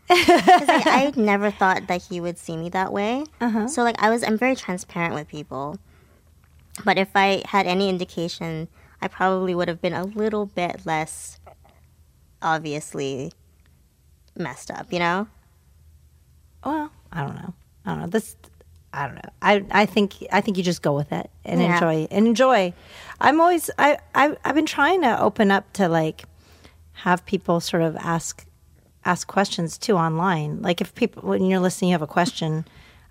[0.07, 3.25] Because like, I never thought that he would see me that way.
[3.41, 3.67] Uh-huh.
[3.67, 5.77] So like I was, I'm very transparent with people.
[6.85, 8.69] But if I had any indication,
[9.01, 11.39] I probably would have been a little bit less
[12.41, 13.33] obviously
[14.37, 14.93] messed up.
[14.93, 15.27] You know?
[16.67, 17.53] Well, I don't know.
[17.85, 18.07] I don't know.
[18.07, 18.35] This,
[18.93, 19.29] I don't know.
[19.41, 21.73] I I think I think you just go with it and Yeah.
[21.75, 22.73] enjoy and enjoy.
[23.21, 26.25] I'm always I, I I've been trying to open up to like
[27.05, 28.45] have people sort of ask
[29.05, 30.61] ask questions too online.
[30.61, 32.65] Like if people when you're listening, you have a question.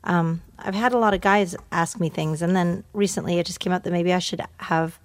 [0.05, 3.59] Um, I've had a lot of guys ask me things, and then recently it just
[3.61, 4.99] came up that maybe I should have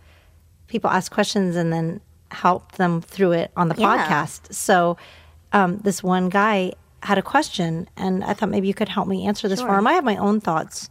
[0.68, 3.88] people ask questions and then help them through it on the Yeah.
[3.88, 4.54] podcast.
[4.54, 4.98] So
[5.54, 9.26] um, this one guy had a question, and I thought maybe you could help me
[9.26, 9.88] answer this for him.
[9.88, 10.90] I have my own thoughts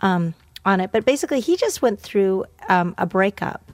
[0.00, 3.70] um, on it, but basically, he just went through um, a breakup,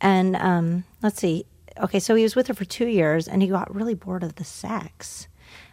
[0.00, 1.46] and um, let's see.
[1.80, 4.36] Okay, so he was with her for two years, and he got really bored of
[4.36, 5.26] the sex.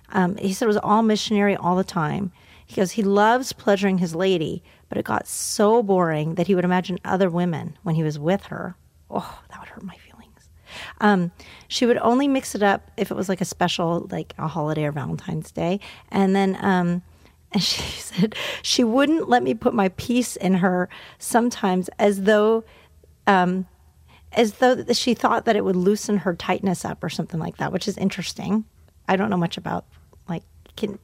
[0.09, 2.31] Um, he said it was all missionary all the time.
[2.65, 6.65] He goes, he loves pleasuring his lady, but it got so boring that he would
[6.65, 8.75] imagine other women when he was with her.
[9.09, 10.10] Oh, that would hurt my feelings.
[10.99, 11.31] Um,
[11.67, 14.85] she would only mix it up if it was like a special, like a holiday
[14.85, 15.79] or Valentine's Day,
[16.09, 17.01] and then um,
[17.53, 20.87] And she said she wouldn't let me put my piece in her
[21.19, 22.63] sometimes as though
[23.27, 23.67] um
[24.31, 27.73] as though she thought that it would loosen her tightness up or something like that,
[27.73, 28.63] which is interesting.
[29.09, 29.83] I don't know much about
[30.29, 30.43] like
[30.77, 30.97] can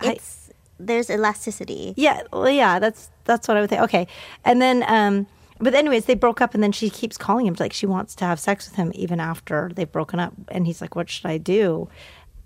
[0.00, 1.92] I, It's there's elasticity.
[1.98, 3.82] yeah, well, yeah, that's that's what I would think.
[3.82, 4.06] Okay,
[4.46, 5.26] and then, um,
[5.62, 8.24] but anyways, they broke up, and then she keeps calling him like she wants to
[8.24, 11.38] have sex with him even after they've broken up, and he's like, "What should I
[11.38, 11.88] do?"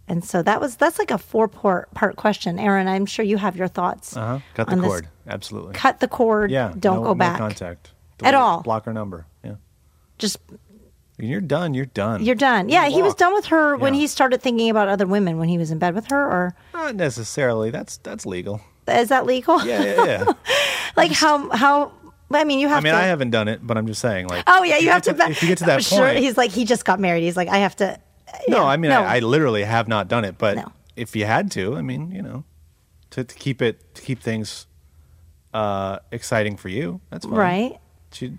[0.08, 2.86] And so that was that's like a four part part question, Aaron.
[2.86, 4.16] I'm sure you have your thoughts.
[4.16, 4.38] Uh huh.
[4.54, 5.02] Cut the on this.
[5.26, 5.74] Absolutely.
[5.74, 6.50] Cut the cord.
[6.50, 6.72] Yeah.
[6.78, 7.38] don't no- go no back.
[7.38, 8.62] contact At all.
[8.62, 9.26] Block her number.
[9.44, 9.56] Yeah.
[10.18, 10.38] Just
[11.18, 11.74] you're done.
[11.74, 12.22] You're done.
[12.22, 12.68] you're done.
[12.68, 15.56] Yeah, he was done with her when he started thinking about other women when he
[15.56, 17.70] was in bed with her, or Not necessarily.
[17.70, 18.60] That's that's legal.
[18.86, 19.64] is that legal?
[19.64, 20.32] Yeah, yeah, yeah.
[20.96, 21.92] like how how?
[22.30, 22.98] I mean, you have I mean, to.
[22.98, 24.26] I haven't done it, but I'm just saying.
[24.28, 25.14] Like, Oh yeah, you have to.
[25.14, 27.22] get If you get to that sure point, he's like he just got married.
[27.22, 27.98] He's like I have to.
[28.48, 29.02] no, yeah, I mean, no.
[29.02, 30.72] I, I literally have not done it, but No.
[30.96, 32.44] if you had to, I mean, you know,
[33.10, 34.66] to, to keep it to keep things
[35.54, 37.34] uh, exciting for you, that's fine.
[37.34, 37.78] right.
[38.12, 38.38] She, you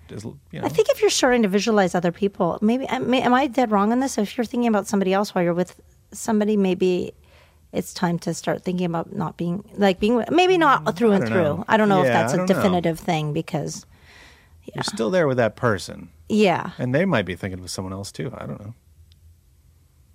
[0.60, 3.91] know, I think if you're starting to visualize other people, maybe am I dead wrong
[3.91, 4.17] on this?
[4.17, 5.80] If you're thinking about somebody else while you're with
[6.12, 7.13] somebody, maybe
[7.78, 11.32] it's time to start thinking about not being like being maybe not through and don't
[11.32, 11.44] through.
[11.44, 11.66] know.
[11.68, 12.54] I don't know if that's a don't know.
[12.56, 13.86] definitive thing because
[14.74, 18.12] you're still there with that person, yeah, and they might be thinking of someone else
[18.12, 18.34] too.
[18.38, 18.74] I don't know.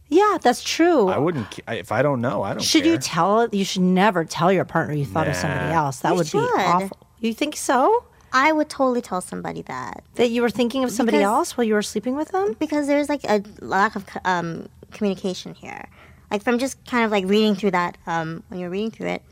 [0.08, 1.08] yeah, that's true.
[1.08, 2.42] I wouldn't if I don't know.
[2.42, 2.62] I don't.
[2.62, 3.48] should you tell?
[3.48, 6.00] You should never tell your partner you thought of somebody else.
[6.00, 6.40] That You would should.
[6.56, 6.96] be awful.
[7.20, 8.04] You think so?
[8.34, 11.66] I would totally tell somebody that That you were thinking of somebody Because- else while
[11.66, 12.56] you were sleeping with them?
[12.58, 15.84] because there's like a lack of um, communication here.
[16.32, 19.22] Like from just kind of like reading through that, um, when you're reading through it,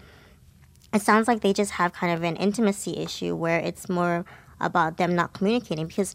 [0.92, 4.24] it sounds like they just have kind of an intimacy issue where it's more
[4.60, 6.14] about them not communicating because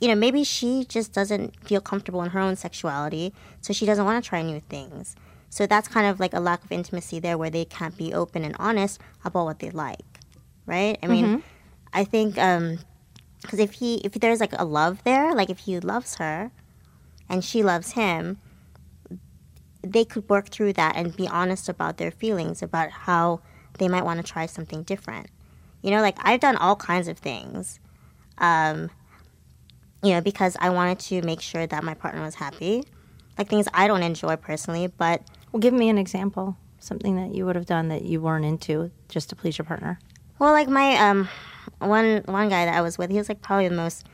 [0.00, 4.04] you know maybe she just doesn't feel comfortable in her own sexuality so she doesn't
[4.04, 5.14] want to try new things.
[5.50, 8.44] So that's kind of like a lack of intimacy there where they can't be open
[8.44, 10.04] and honest about what they like
[10.66, 10.98] right?
[11.02, 11.42] I mean
[11.94, 12.78] i think um
[13.40, 16.50] because if he if there's like a love there like if he loves her
[17.28, 18.38] and she loves him
[19.84, 23.40] they could work through that and be honest about their feelings about how
[23.78, 25.28] they might want to try something different.
[25.82, 27.78] You know, like I've done all kinds of things,
[28.38, 28.90] um,
[30.02, 32.84] you know, because I wanted to make sure that my partner was happy.
[33.36, 36.56] Like things I don't enjoy personally, but Well, give me an example.
[36.78, 39.98] Something that you would have done that you weren't into just to please your partner.
[40.38, 41.28] well, like my um,
[41.78, 44.06] one one guy that I was with, he was like probably the most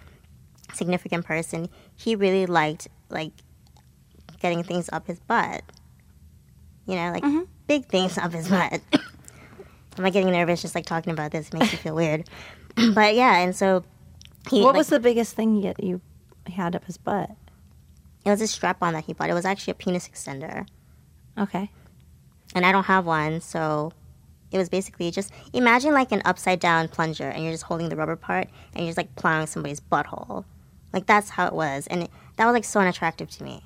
[0.72, 1.68] significant person.
[1.96, 3.32] He really liked like
[4.40, 5.62] getting things up his butt.
[6.86, 7.42] You know, like mm-hmm.
[7.66, 8.80] big things up his butt.
[9.98, 11.48] I'm I getting nervous just like talking about this.
[11.48, 12.28] It makes me feel weird.
[12.94, 13.84] but yeah, and so
[14.50, 14.62] he.
[14.62, 16.00] What like, was the biggest thing you, you
[16.46, 17.30] had up his butt?
[18.24, 19.30] It was a strap on that he bought.
[19.30, 20.66] It was actually a penis extender.
[21.38, 21.70] Okay.
[22.54, 23.92] And I don't have one, so
[24.50, 27.96] it was basically just imagine like an upside down plunger and you're just holding the
[27.96, 30.44] rubber part and you're just like plowing somebody's butthole.
[30.92, 31.86] Like that's how it was.
[31.86, 33.62] And it, that was like so unattractive to me.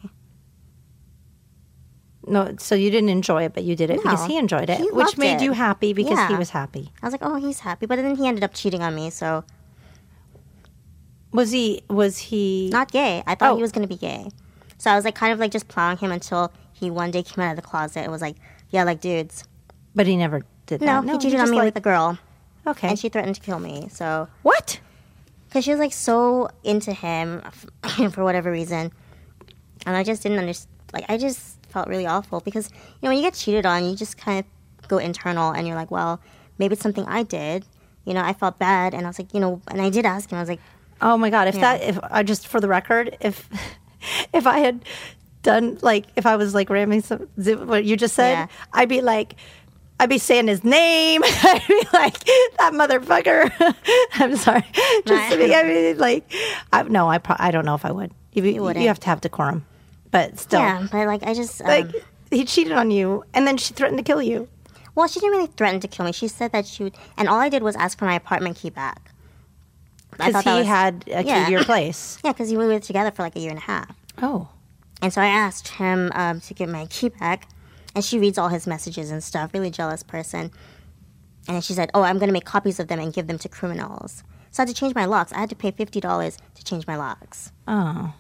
[2.27, 4.91] No, so you didn't enjoy it, but you did it because he enjoyed it, he
[4.91, 5.43] which made it.
[5.43, 6.91] you happy because he was happy.
[7.03, 7.87] I was like, oh, he's happy.
[7.87, 9.45] But then he ended up cheating on me, so
[11.33, 11.83] Was he?
[11.91, 12.71] Was he?
[12.73, 13.23] not gay.
[13.27, 13.57] I thought Oh.
[13.57, 14.31] he was going to be gay.
[14.79, 17.43] So I was like kind of like just plowing him until he one day came
[17.45, 18.37] out of the closet and was like,
[18.71, 19.45] yeah, like dudes.
[19.95, 21.11] but he never did No, that.
[21.11, 22.19] he cheated on just me like, with a girl
[22.67, 22.89] Okay.
[22.89, 23.89] and she threatened to kill me.
[23.91, 24.81] So what?
[25.49, 27.43] because she was like so into him
[28.11, 28.93] for whatever reason,
[29.87, 30.71] and I just didn't understand.
[30.93, 33.95] Like I just felt really awful because you know when you get cheated on, you
[33.97, 36.21] just kind of go internal and you're like, well,
[36.59, 37.67] maybe it's something I did.
[38.07, 40.31] You know, I felt bad, and I was like, you know, and I did ask
[40.31, 40.39] him.
[40.39, 40.61] I was like,
[41.01, 41.49] Oh my god!
[41.49, 41.61] If Yeah.
[41.79, 43.49] that, if I just for the record, if
[44.33, 44.85] if I had
[45.43, 47.29] done like if I was like ramming some
[47.67, 48.47] what you just said, Yeah.
[48.73, 49.35] I'd be like.
[50.01, 51.23] I'd be saying his name.
[51.25, 52.19] I'd be like
[52.59, 53.43] that motherfucker.
[54.15, 54.65] I'm sorry.
[55.07, 56.25] Just to be, I mean, like,
[56.73, 58.11] I, no, I pro- I don't know if I would.
[58.33, 58.85] You, you, wouldn't.
[58.87, 59.65] have to have decorum,
[60.15, 61.91] but still, yeah, but like I just um, like
[62.31, 64.49] he cheated on you, and then she threatened to kill you.
[64.95, 66.13] Well, she didn't really threaten to kill me.
[66.13, 68.71] She said that she would, and all I did was ask for my apartment key
[68.71, 69.11] back.
[70.13, 71.45] Because he was- had a key yeah.
[71.47, 72.19] to your place.
[72.25, 73.91] Yeah, because we were together for like a year and a half.
[74.23, 74.49] Oh,
[75.03, 77.49] And so I asked him um, to get my key back,
[77.97, 79.51] and she reads all his messages and stuff.
[79.53, 80.53] Really jealous person.
[81.49, 83.49] And she said, "Oh, I'm going to make copies of them and give them to
[83.49, 84.23] criminals."
[84.53, 85.33] So I had to change my locks.
[85.33, 87.51] I had to pay fifty dollars to change my locks.
[87.67, 88.15] oh.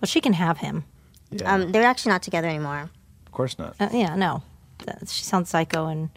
[0.00, 0.84] Well, she can have him.
[1.30, 2.90] Yeah, Um, they're actually not together anymore.
[3.26, 3.74] of course not.
[3.80, 4.42] Uh, yeah, no,
[4.84, 6.10] That- she sounds psycho, and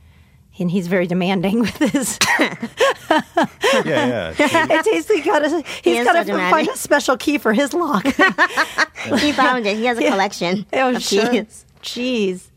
[0.60, 2.20] and he's very demanding with his.
[3.10, 4.36] Yeah, yeah.
[4.38, 7.54] it tastes like got a, he's is got so to find a special key for
[7.54, 8.06] his lock.
[9.20, 9.78] he found it.
[9.78, 11.30] He has a collection oh, of sure.
[11.30, 11.66] keys.
[11.82, 12.50] Jeez.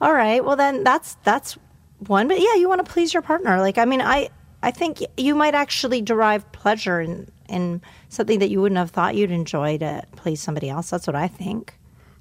[0.00, 0.44] All right.
[0.44, 1.58] Well, then that's that's
[2.06, 3.60] one, but yeah, you want to please your partner.
[3.60, 4.30] Like, I mean, I
[4.62, 9.14] I think you might actually derive pleasure in in something that you wouldn't have thought
[9.14, 10.90] you'd enjoy to please somebody else.
[10.90, 11.74] That's what I think.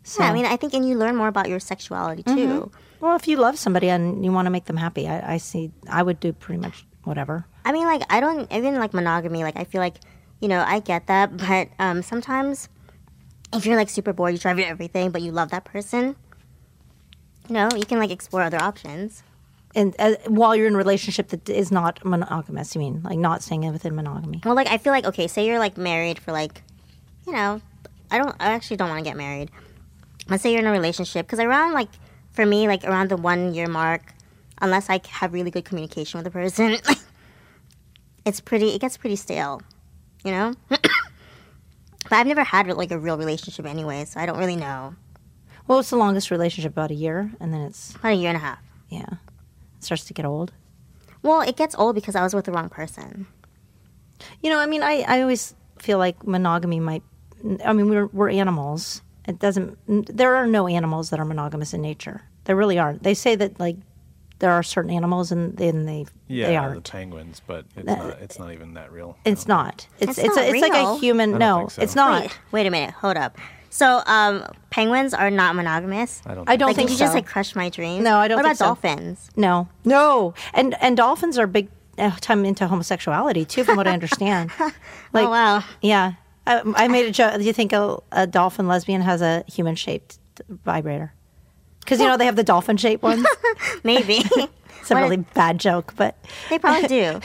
[0.04, 2.72] So, Yeah, I mean, I think, and you learn more about your sexuality too.
[3.00, 5.72] well, if you love somebody and you want to make them happy, I, I see.
[5.90, 7.46] I would do pretty much whatever.
[7.66, 9.44] I mean, like, I don't even like monogamy.
[9.44, 9.96] Like, I feel like,
[10.42, 12.68] you know, I get that, but um, sometimes
[13.54, 16.16] if you're like super bored, you try everything, but you love that person,
[17.48, 19.24] you know, you can like explore other options.
[19.76, 23.42] And uh, while you're in a relationship that is not monogamous, you mean like not
[23.42, 24.42] staying within monogamy?
[24.46, 26.62] Well, like, I feel like, okay, say you're like married for like,
[27.26, 27.60] you know,
[28.12, 29.50] I don't, I actually don't want to get married.
[30.30, 31.90] Let's say you're in a relationship, because around like,
[32.32, 34.14] for me, like around the one year mark,
[34.62, 36.78] unless I have really good communication with the person,
[38.26, 39.62] it's pretty, it gets pretty stale,
[40.24, 40.54] you know?
[40.70, 40.80] but
[42.12, 44.96] I've never had like a real relationship anyway, so I don't really know.
[45.68, 48.38] Well, it's the longest relationship, about a year, and then it's About a year and
[48.38, 48.60] a half.
[48.90, 49.06] yeah,
[49.84, 50.52] starts to get old.
[51.22, 53.28] Well, it gets old because I was with the wrong person.
[54.42, 57.04] You know, I mean, I, I always feel like monogamy might.
[57.66, 59.02] I mean, we're we're animals.
[59.28, 59.78] It doesn't.
[60.16, 62.22] There are no animals that are monogamous in nature.
[62.46, 63.04] There really aren't.
[63.04, 63.78] They say that like
[64.40, 66.90] there are certain animals and then they Yeah, they the aren't.
[66.92, 68.20] penguins, but it's not.
[68.22, 69.18] It's not even that real.
[69.24, 69.88] It's not.
[70.00, 71.00] It's That's it's not a, it's like a real.
[71.00, 71.30] human.
[71.32, 71.82] don't No, think so.
[71.84, 72.22] it's not.
[72.24, 73.38] Wait, wait a minute, hold up.
[73.76, 76.22] So, um, penguins are not monogamous.
[76.28, 76.48] I don't.
[76.48, 77.06] I don't like, think did you so.
[77.06, 78.04] just like crush my dreams?
[78.04, 78.66] No, I don't What think about so.
[78.66, 79.32] dolphins?
[79.36, 83.92] No, no, and and dolphins are big uh, time into homosexuality too, from what I
[83.94, 84.52] understand.
[85.12, 85.64] Like, oh wow.
[85.82, 86.14] yeah,
[86.46, 87.38] I, I made a joke.
[87.40, 91.14] Do you think a, a dolphin lesbian has a human shaped vibrator?
[91.80, 93.26] Because you know they have the dolphin shaped ones.
[93.84, 94.20] Maybe.
[94.82, 96.18] It's a What- really bad joke, but
[96.50, 97.20] They probably do.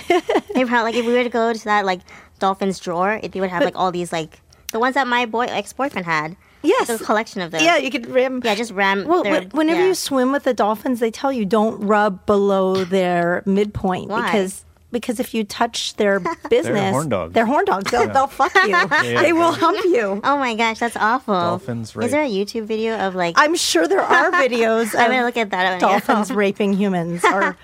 [0.54, 2.00] they probably like if we were to go to that like
[2.38, 4.40] dolphins drawer, it, they would have like all these like
[4.72, 6.36] the ones that my boy ex boyfriend had.
[6.62, 6.88] Yes.
[6.88, 7.62] Like, a collection of them.
[7.62, 8.40] yeah, you could ram.
[8.44, 9.06] yeah, just ram.
[9.06, 9.88] Well, their- whenever yeah.
[9.88, 14.22] you swim with the dolphins, they tell you don't rub below their midpoint Why?
[14.26, 16.18] because because if you touch their
[16.50, 17.34] business, horn dogs.
[17.34, 17.90] They're horn dogs.
[17.90, 18.76] They'll, they'll fuck you.
[19.02, 20.20] They will hump you.
[20.24, 21.34] Oh my gosh, that's awful.
[21.34, 23.34] Dolphins Is there a YouTube video of like?
[23.38, 25.70] I'm sure there are videos I'm gonna look at that.
[25.72, 25.80] one.
[25.80, 27.56] dolphins raping humans or.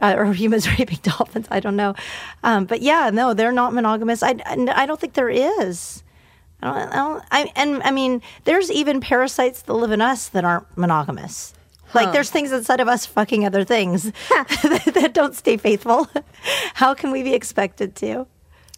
[0.00, 1.48] Uh, or humans raping dolphins.
[1.50, 1.92] I don't know,
[2.44, 4.22] um, but yeah, no, they're not monogamous.
[4.22, 6.04] I, I don't think there is.
[6.62, 6.76] I don't.
[6.76, 10.66] I, don't I, and I mean, there's even parasites that live in us that aren't
[10.76, 11.54] monogamous.
[11.94, 16.06] Like there's things inside of us fucking other things that, that don't stay faithful.
[16.74, 18.26] How can we be expected to?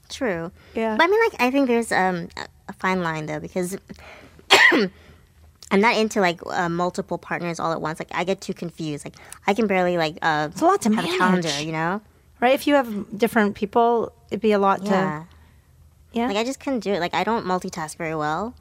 [0.09, 0.53] True.
[0.75, 0.97] Yeah.
[0.97, 2.29] But I mean, like, I think there's um,
[2.69, 3.77] a- fine line though because
[5.73, 7.99] I'm not into like uh, multiple partners all at once.
[8.01, 9.05] Like, I get too confused.
[9.05, 9.17] Like,
[9.47, 11.61] I can barely like uh, It's a lot to have a calendar.
[11.61, 12.01] You know?
[12.41, 12.55] Right?
[12.55, 15.25] If you have different people, it'd be a lot Yeah.
[15.25, 15.27] to.
[16.13, 16.27] Yeah.
[16.29, 17.01] Like, I just couldn't do it.
[17.01, 18.55] Like, I don't multitask very well.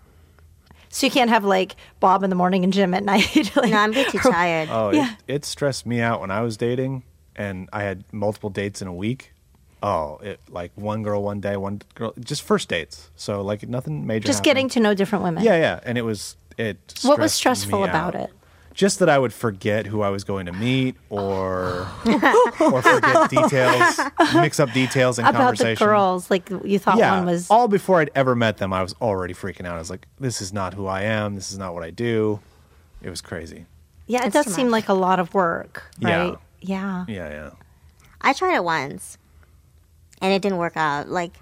[0.90, 3.36] so you can't have like Bob in the morning and Jim at night.
[3.56, 4.70] like, No, I'm getting too tired.
[4.72, 5.14] Oh, Yeah.
[5.28, 7.04] it, it stressed me out when I was dating,
[7.36, 9.34] and I had multiple dates in a week.
[9.82, 13.10] Oh, it like one girl one day, one girl, just first dates.
[13.16, 14.28] So like nothing major.
[14.28, 14.46] just happened.
[14.46, 15.42] getting to know different women.
[15.44, 16.78] Yeah, yeah, and it was it.
[17.04, 18.22] What was stressful me about out.
[18.24, 18.30] it?
[18.80, 21.86] Just that I would forget who I was going to meet, or
[22.62, 24.00] or forget details,
[24.36, 25.86] mix up details in About the conversation.
[25.86, 27.50] girls, like you thought yeah, one was.
[27.52, 29.76] all before I'd ever met them, I was already freaking out.
[29.76, 31.36] I was like, "This is not who I am.
[31.36, 32.39] This is not what I do."
[33.02, 33.65] It was crazy.
[34.08, 34.84] yeah, it That's does seem much.
[34.84, 36.18] like a lot of work, Yeah.
[36.30, 36.38] right?
[36.62, 37.04] Yeah.
[37.10, 37.50] Yeah, yeah.
[38.22, 39.18] I tried it once,
[40.22, 41.10] and it didn't work out.
[41.10, 41.34] Like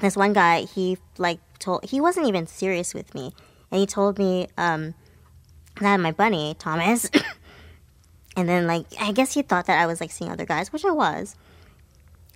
[0.00, 3.32] this one guy, he like told he wasn't even serious with me,
[3.70, 4.94] and he told me um,
[5.80, 7.10] that my bunny Thomas,
[8.36, 10.84] and then like I guess he thought that I was like seeing other guys, which
[10.84, 11.36] I was.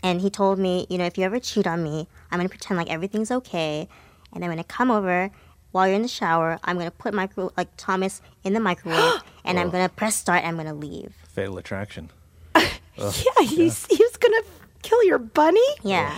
[0.03, 2.79] And he told me, you know, if you ever cheat on me, I'm gonna pretend
[2.79, 3.89] like everything's okay,
[4.33, 5.31] and then when I come over.
[5.71, 9.59] While you're in the shower, I'm gonna put micro like Thomas in the microwave, and
[9.61, 10.43] I'm gonna press start.
[10.43, 11.13] and I'm gonna leave.
[11.29, 12.09] Fatal attraction.
[12.97, 14.43] Yeah, he's he was gonna
[14.83, 15.61] kill your bunny.
[15.83, 16.13] Yeah.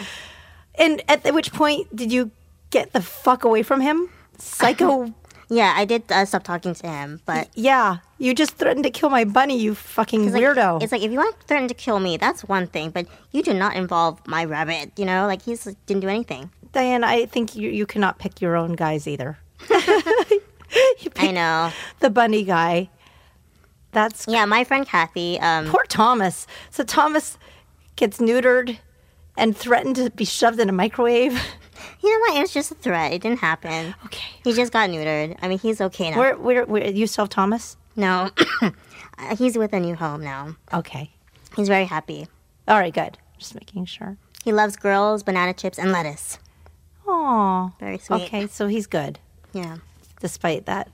[0.77, 2.31] And at which point did you
[2.71, 4.09] get the fuck away from him?
[4.39, 5.13] Psycho.
[5.53, 9.11] Yeah, I did uh, stop talking to him, but yeah, you just threatened to kill
[9.11, 9.59] my bunny.
[9.59, 10.81] You fucking like, weirdo.
[10.81, 13.43] it's like if you want to threaten to kill me, that's one thing, but you
[13.43, 14.93] do not involve my rabbit.
[14.97, 16.51] You know, like he's didn't do anything.
[16.73, 19.39] Diane, I think you you cannot pick your own guys either.
[19.71, 20.41] you
[21.11, 21.73] pick I know.
[21.99, 22.89] the bunny guy.
[23.91, 25.41] That's Yeah, my friend Kathy.
[25.41, 26.47] Um, poor Thomas.
[26.71, 27.39] So Thomas
[27.97, 28.79] gets neutered
[29.37, 31.41] and threatened to be shoved in a microwave.
[32.03, 32.39] you know what?
[32.39, 33.13] It was just a threat.
[33.13, 33.95] It didn't happen.
[34.07, 34.29] Okay.
[34.45, 35.37] He just got neutered.
[35.43, 36.19] I mean, he's okay now.
[36.19, 37.77] Where, where, where you still have Thomas?
[37.97, 38.31] no,
[39.23, 40.57] Uh, he's with a new home now.
[40.73, 41.11] Okay.
[41.55, 42.27] He's very happy.
[42.67, 43.19] All right, good.
[43.39, 44.17] Just making sure.
[44.45, 46.39] He loves girls, banana chips, and lettuce.
[47.07, 47.71] Oh.
[47.81, 48.23] Very sweet.
[48.23, 49.19] Okay, so he's good
[49.53, 49.77] Yeah.
[50.21, 50.89] despite that.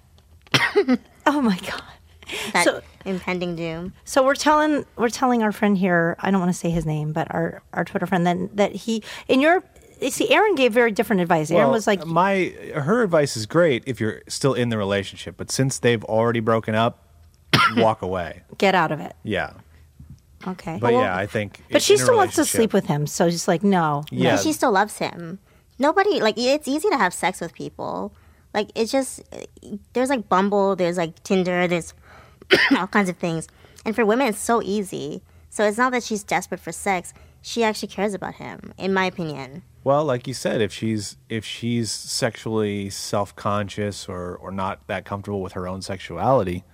[1.27, 1.83] oh my god.
[2.53, 3.93] that So- impending doom.
[4.05, 6.17] So we're telling we're telling our friend here.
[6.19, 9.05] I don't want to say his name, but our our Twitter friend that that he
[9.29, 9.63] in your
[10.01, 11.51] you see Aaron gave very different advice.
[11.51, 15.37] Aaron Well, was like, my her advice is great if you're still in the relationship,
[15.37, 17.03] but since they've already broken up,
[17.77, 18.43] walk away.
[18.59, 19.15] get out of it.
[19.23, 19.53] Yeah,
[20.47, 20.79] Okay.
[20.81, 21.63] but yeah, I think.
[21.71, 24.05] but she still wants to sleep with him, so she's like, no.
[24.11, 25.39] Yeah, And she still loves him.
[25.79, 28.13] Nobody like it's easy to have sex with people.
[28.55, 29.23] Like it's just
[29.93, 31.93] there's like Bumble, there's like Tinder, there's
[32.79, 33.47] all kinds of things.
[33.85, 35.23] And for women it's so easy.
[35.51, 37.13] So it's not that she's desperate for sex.
[37.43, 39.63] She actually cares about him, in my opinion.
[39.87, 45.05] Well, like you said, if she's if she's sexually self conscious or or not that
[45.05, 46.65] comfortable with her own sexuality,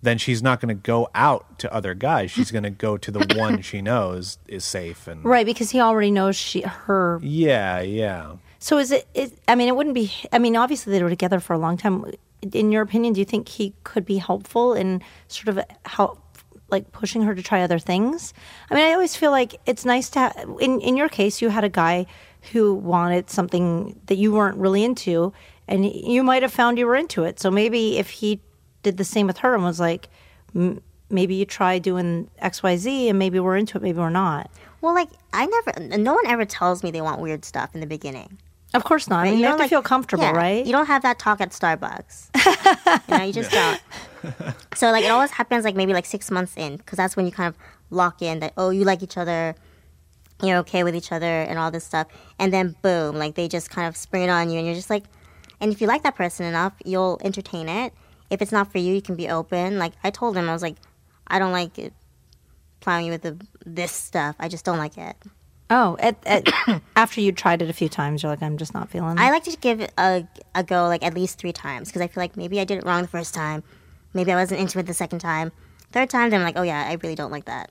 [0.00, 2.30] then she's not going to go out to other guys.
[2.30, 5.80] She's going to go to the one she knows is safe and Right, because he
[5.80, 7.18] already knows she her.
[7.20, 8.36] Yeah, yeah.
[8.60, 9.08] So is it?
[9.12, 10.12] Is, I mean, it wouldn't be.
[10.30, 12.12] I mean, obviously they were together for a long time.
[12.52, 16.22] In your opinion, do you think he could be helpful in sort of help,
[16.70, 18.32] like pushing her to try other things?
[18.70, 20.20] I mean, I always feel like it's nice to.
[20.20, 22.06] Ha- in in your case, you had a guy
[22.48, 25.32] who wanted something that you weren't really into,
[25.68, 27.40] and you might have found you were into it.
[27.40, 28.40] So maybe if he
[28.82, 30.08] did the same with her and was like,
[31.10, 34.50] maybe you try doing X, Y, Z, and maybe we're into it, maybe we're not.
[34.80, 37.86] Well, like I never, no one ever tells me they want weird stuff in the
[37.86, 38.38] beginning.
[38.74, 39.26] Of course not.
[39.26, 40.66] I mean, you, don't, have to like- feel comfortable, yeah, right?
[40.66, 43.08] You don't have that talk at Starbucks.
[43.08, 43.80] you know, you just don't.
[44.74, 47.32] So like it always happens like maybe like six months in because that's when you
[47.32, 47.56] kind of
[47.90, 49.54] lock in that oh you like each other,
[50.42, 52.06] you're okay with each other and all this stuff,
[52.38, 54.90] and then boom like they just kind of spring it on you and you're just
[54.90, 55.04] like,
[55.60, 57.92] and if you like that person enough, you'll entertain it.
[58.28, 59.78] If it's not for you, you can be open.
[59.78, 60.76] Like I told him, I was like,
[61.26, 61.92] I don't like it
[62.80, 64.36] plowing you with the, this stuff.
[64.38, 65.16] I just don't like it.
[65.68, 66.48] Oh, at, at,
[66.96, 69.20] after you tried it a few times, you're like, I'm just not feeling it.
[69.20, 72.06] I like to give it a, a go like at least three times because I
[72.06, 73.64] feel like maybe I did it wrong the first time,
[74.14, 75.50] maybe I wasn't into it the second time,
[75.90, 77.70] third time then I'm like, oh yeah, I really don't like that.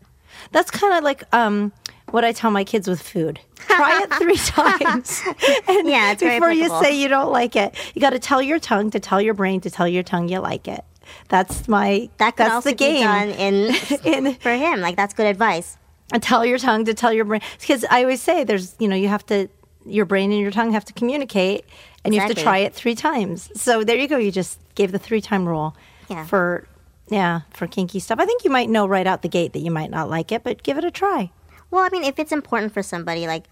[0.52, 1.72] That's kind of like um,
[2.12, 3.40] what I tell my kids with food.
[3.68, 5.22] Try it three times.
[5.68, 8.60] And Yeah, it's before you say you don't like it, you got to tell your
[8.60, 10.84] tongue to tell your brain to tell your tongue you like it.
[11.30, 12.96] That's my That that's also the game.
[12.98, 13.76] be done in,
[14.28, 14.82] In- for him.
[14.82, 15.78] Like that's good advice.
[16.14, 18.96] and tell your tongue to tell your brain because I always say there's you know
[18.96, 19.48] you have to
[19.86, 21.64] your brain and your tongue have to communicate
[22.04, 23.50] and you have to try it three times.
[23.60, 24.18] So there you go.
[24.18, 25.76] You just gave the three time rule
[26.10, 26.26] Yeah.
[26.26, 26.68] for
[27.10, 28.20] yeah for kinky stuff.
[28.20, 30.44] I think you might know right out the gate that you might not like it,
[30.44, 31.32] but give it a try.
[31.72, 33.46] Well, I mean, if it's important for somebody, like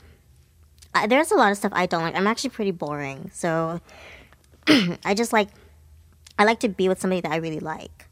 [0.96, 2.16] I, there's a lot of stuff I don't like.
[2.16, 3.82] I'm actually pretty boring, so
[5.06, 5.50] I just like
[6.38, 8.06] I like to be with somebody that I really like.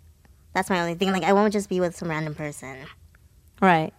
[0.53, 1.11] That's my only thing.
[1.11, 2.77] Like I won't just be with some random person.
[3.61, 3.93] Right.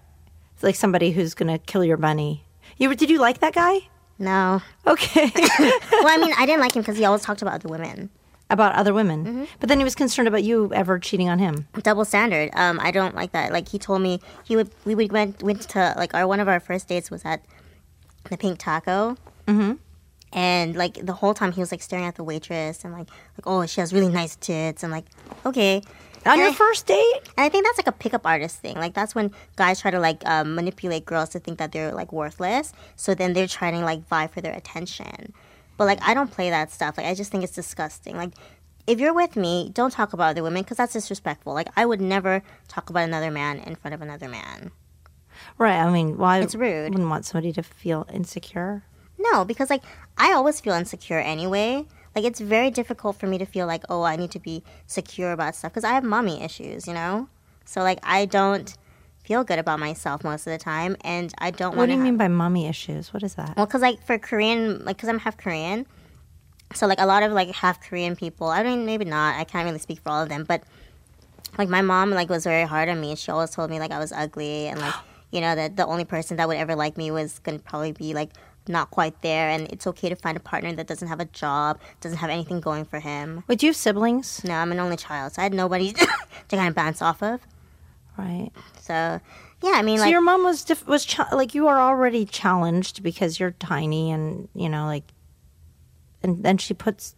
[0.55, 2.45] It's like somebody who's going to kill your bunny.
[2.77, 3.79] You did you like that guy?
[4.19, 4.63] No.
[4.87, 5.31] Okay.
[5.59, 8.11] well, I mean, I didn't like him because he always talked about other women.
[8.53, 9.25] About other women.
[9.25, 9.45] Mm-hmm.
[9.59, 11.67] But then he was concerned about you ever cheating on him.
[11.83, 12.51] double standard.
[12.55, 13.53] Um, I don't like that.
[13.53, 16.49] Like he told me he would we would went went to like our one of
[16.49, 17.43] our first dates was at
[18.31, 19.17] the Pink Taco.
[19.49, 19.73] Mm-hmm.
[20.35, 23.47] And like the whole time he was like staring at the waitress and like like
[23.47, 25.07] oh she has really nice tits and like
[25.45, 25.83] okay.
[26.25, 27.21] On And your I- first date?
[27.37, 28.77] And I think that's like a pickup artist thing.
[28.77, 32.13] Like that's when guys try to like um, manipulate girls to think that they're like
[32.13, 32.73] worthless.
[32.95, 35.33] So then they're trying to like vie for their attention.
[35.83, 36.97] But like I don't play that stuff.
[36.97, 38.17] Like I just think it's disgusting.
[38.17, 38.35] Like
[38.87, 41.55] if you're with me, don't talk about other women because that's disrespectful.
[41.55, 44.71] Like I would never talk about another man in front of another man.
[45.59, 45.75] Right.
[45.81, 46.93] I mean, why It's rude.
[46.93, 48.85] wouldn't want somebody to feel insecure.
[49.19, 49.83] No, because like
[50.17, 51.85] I always feel insecure anyway.
[52.15, 55.33] Like it's very difficult for me to feel like oh I need to be secure
[55.33, 57.29] about stuff because I have mommy issues, you know.
[57.65, 58.73] So like I don't
[59.23, 61.99] feel good about myself most of the time, and I don't want What do you
[61.99, 63.13] mean by mommy issues?
[63.13, 63.57] What is that?
[63.57, 65.87] Well, because like for Korean, like because I'm half Korean,
[66.75, 68.49] so like a lot of like half Korean people.
[68.49, 69.39] I mean, maybe not.
[69.39, 70.63] I can't really speak for all of them, but
[71.59, 73.15] like my mom like was very hard on me.
[73.17, 74.95] She always told me like I was ugly and like
[75.31, 78.15] you know that the only person that would ever like me was gonna probably be
[78.15, 78.31] like
[78.69, 81.81] not quite there, and it's okay to find a partner that doesn't have a job,
[82.01, 83.43] doesn't have anything going for him.
[83.49, 84.45] Would you have siblings?
[84.45, 85.93] No, I'm an only child, so I had nobody
[86.49, 87.41] to kind of bounce off of.
[88.17, 88.51] Right.
[88.83, 89.21] So
[89.63, 92.25] yeah, I mean So like your mom was diff- was cha- like you are already
[92.25, 95.05] challenged because you're tiny and you know like,
[96.23, 97.15] and then she puts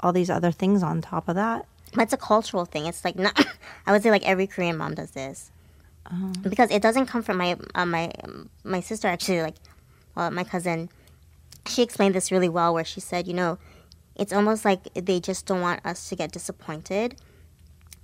[0.00, 1.66] all these other things on top of that.
[1.98, 2.84] It's a cultural thing.
[2.86, 3.34] It's like not.
[3.86, 5.50] I would say like every Korean mom does this
[6.42, 8.12] because it doesn't come from my uh, my
[8.64, 9.56] my sister actually like
[10.14, 10.90] well my cousin.
[11.66, 13.58] She explained this really well where she said, you know,
[14.14, 17.16] it's almost like they just don't want us to get disappointed,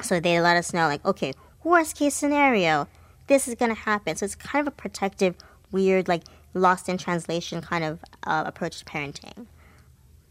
[0.02, 1.32] so they let us know like, okay,
[1.64, 2.86] worst case scenario,
[3.26, 4.16] this is gonna happen.
[4.16, 5.36] So it's kind of a protective,
[5.72, 9.46] weird like lost in translation kind of uh, approach to parenting.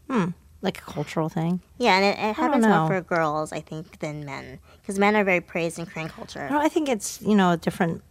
[0.08, 0.28] Hmm.
[0.60, 1.60] like a cultural thing.
[1.78, 5.24] Yeah, and it, it happens more for girls, I think, than men, because men are
[5.24, 6.48] very praised in Korean culture.
[6.50, 8.02] No, I think it's you know different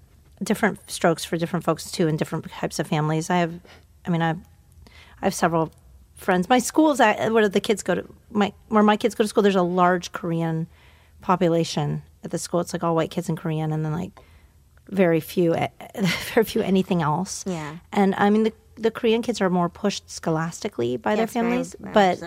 [0.42, 3.30] different strokes for different folks too, in different types of families.
[3.30, 3.60] I have,
[4.06, 4.40] I mean, I have,
[5.22, 5.72] I have several
[6.16, 6.50] friends.
[6.50, 9.44] My school's where the kids go to my where my kids go to school.
[9.44, 10.68] There's a large Korean
[11.22, 12.60] population at the school.
[12.60, 14.12] It's like all white kids in Korean, and then like
[14.90, 15.56] very few,
[16.34, 17.44] very few anything else.
[17.48, 17.78] Yeah.
[17.92, 21.46] and I mean the the Korean kids are more pushed scholastically by their Yes, very-
[21.46, 22.20] families, very but.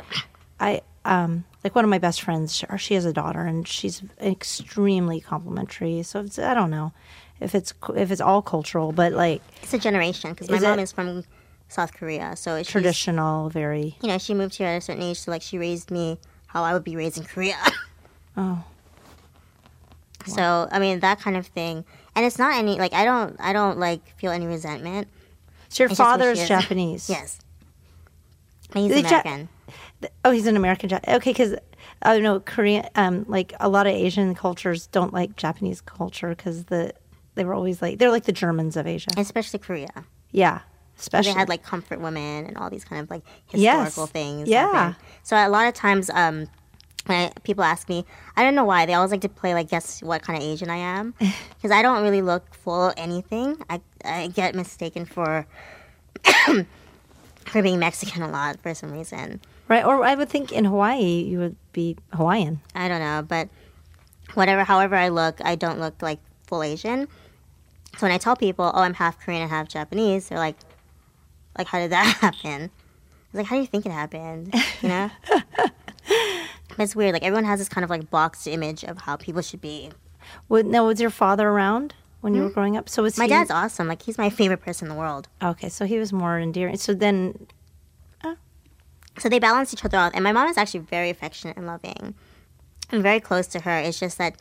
[0.59, 2.55] I um like one of my best friends.
[2.57, 6.03] She, she has a daughter, and she's extremely complimentary.
[6.03, 6.93] So it's, I don't know
[7.41, 10.93] if it's if it's all cultural, but like It's a generation, because my mom is
[10.93, 11.25] from
[11.69, 15.19] South Korea, so it's traditional, very You know, she moved here at a certain age,
[15.21, 16.17] so like she raised me
[16.47, 17.57] how I would be raised in Korea.
[18.39, 18.65] oh
[20.27, 23.53] So I mean that kind of thing, and it's not any like I don't I
[23.53, 25.09] don't like feel any resentment.
[25.69, 26.49] So your It's just what father's she is.
[26.49, 27.09] Japanese.
[27.11, 27.39] Yes,
[28.75, 29.49] and he's The Ja- American.
[30.25, 30.91] Oh, he's an American.
[30.91, 31.55] Ja- okay, because
[32.03, 32.87] I don't know Korean.
[32.95, 36.93] Um, like a lot of Asian cultures don't like Japanese culture because the
[37.35, 39.11] they were always like they're like the Germans of Asia.
[39.17, 40.05] especially Korea.
[40.33, 40.61] Yeah,
[40.99, 43.23] especially They had like comfort women and all these kind of like
[43.53, 43.87] Yes.
[43.87, 44.49] historical things.
[44.49, 44.95] Yeah.
[45.23, 46.47] So a lot of times, um,
[47.15, 48.05] I, people ask me,
[48.37, 50.71] I don't know why they always like to play like guess what kind of Asian
[50.71, 53.57] I am, because I don't really look full anything.
[53.71, 55.47] I I get mistaken for
[57.47, 59.41] for being Mexican a lot for some reason.
[59.69, 59.85] right.
[59.85, 62.61] Or I would think in Hawaii you would be Hawaiian.
[62.75, 63.49] I don't know, but
[64.35, 67.09] whatever, however I look, I don't look like full Asian.
[67.99, 70.57] So when I tell people, "Oh, I'm half Korean and half Japanese," they're like,
[71.57, 74.89] "Like, how did that happen?" I was like, "How do you think it happened?" You
[74.89, 75.11] know.
[76.77, 77.13] but it's weird.
[77.13, 79.91] Like everyone has this kind of like boxed image of how people should be.
[80.49, 82.89] Would now was your father around when you were growing up?
[82.89, 83.23] So was Hmm?
[83.23, 83.89] My he, dad's awesome.
[83.89, 85.29] Like he's my favorite person in the world.
[85.43, 85.69] okay.
[85.69, 86.77] So he was more endearing.
[86.77, 87.47] So then,
[89.19, 90.13] So they balance each other out.
[90.15, 92.15] And my mom is actually very affectionate and loving.
[92.93, 93.79] I'm very close to her.
[93.79, 94.37] It's just that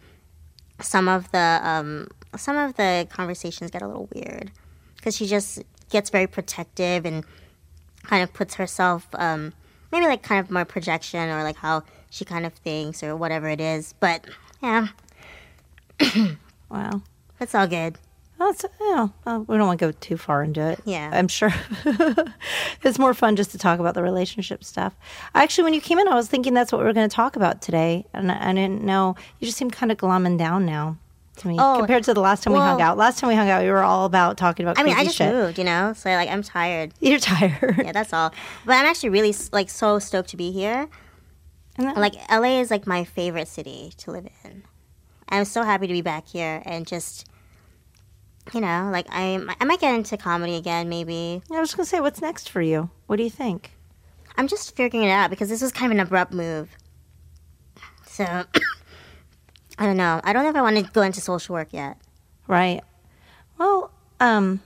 [0.81, 4.51] some of the um, some of the conversations get a little weird
[4.97, 7.23] because she just gets very protective and
[8.03, 9.53] kind of puts herself um,
[9.91, 11.81] maybe like kind of more projection or like how
[12.15, 13.93] she kind of thinks or whatever it is.
[13.99, 14.25] But
[14.63, 14.87] yeah,
[16.69, 17.01] wow.
[17.41, 17.97] it's all good.
[18.39, 20.79] Well, it's, you know, well, we don't want to go too far into it.
[20.85, 21.09] Yeah.
[21.13, 21.53] I'm sure
[22.83, 24.95] it's more fun just to talk about the relationship stuff.
[25.33, 27.35] Actually, when you came in, I was thinking that's what we were going to talk
[27.35, 29.15] about today, and I, I didn't know.
[29.39, 30.97] You just seem kind of glum and down now
[31.37, 32.97] to me Oh, compared to the last time we hung out.
[32.97, 34.79] Last time we hung out, we were all about talking about.
[34.79, 35.33] I mean, I just shit.
[35.33, 36.93] moved, you know, so like I'm tired.
[36.99, 37.81] You're tired.
[37.83, 38.33] Yeah, that's all.
[38.65, 40.89] But I'm actually really like so stoked to be here.
[41.77, 44.63] And that- like LA is like my favorite city to live in.
[45.29, 47.27] I'm so happy to be back here and just
[48.53, 51.41] you know, like I I might get into comedy again maybe.
[51.51, 52.89] I was going to say, what's next for you?
[53.07, 53.71] What do you think?
[54.37, 56.69] I'm just figuring it out because this was kind of an abrupt move.
[58.05, 58.23] So
[59.79, 60.21] I don't know.
[60.23, 61.97] I don't know if I want to go into social work yet.
[62.47, 62.81] Right.
[63.57, 64.61] Well, um,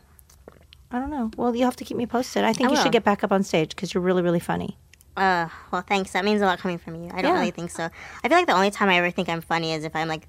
[0.91, 1.32] I don't know.
[1.38, 2.43] Well, you have to keep me posted.
[2.43, 4.78] I think I you should get back up on stage because you're really, really funny.
[5.20, 6.11] Uh, well, thanks.
[6.13, 7.09] That means a lot coming from you.
[7.13, 7.39] I don't Yeah.
[7.39, 7.89] really think so.
[8.24, 10.28] I feel like the only time I ever think I'm funny is if I'm like,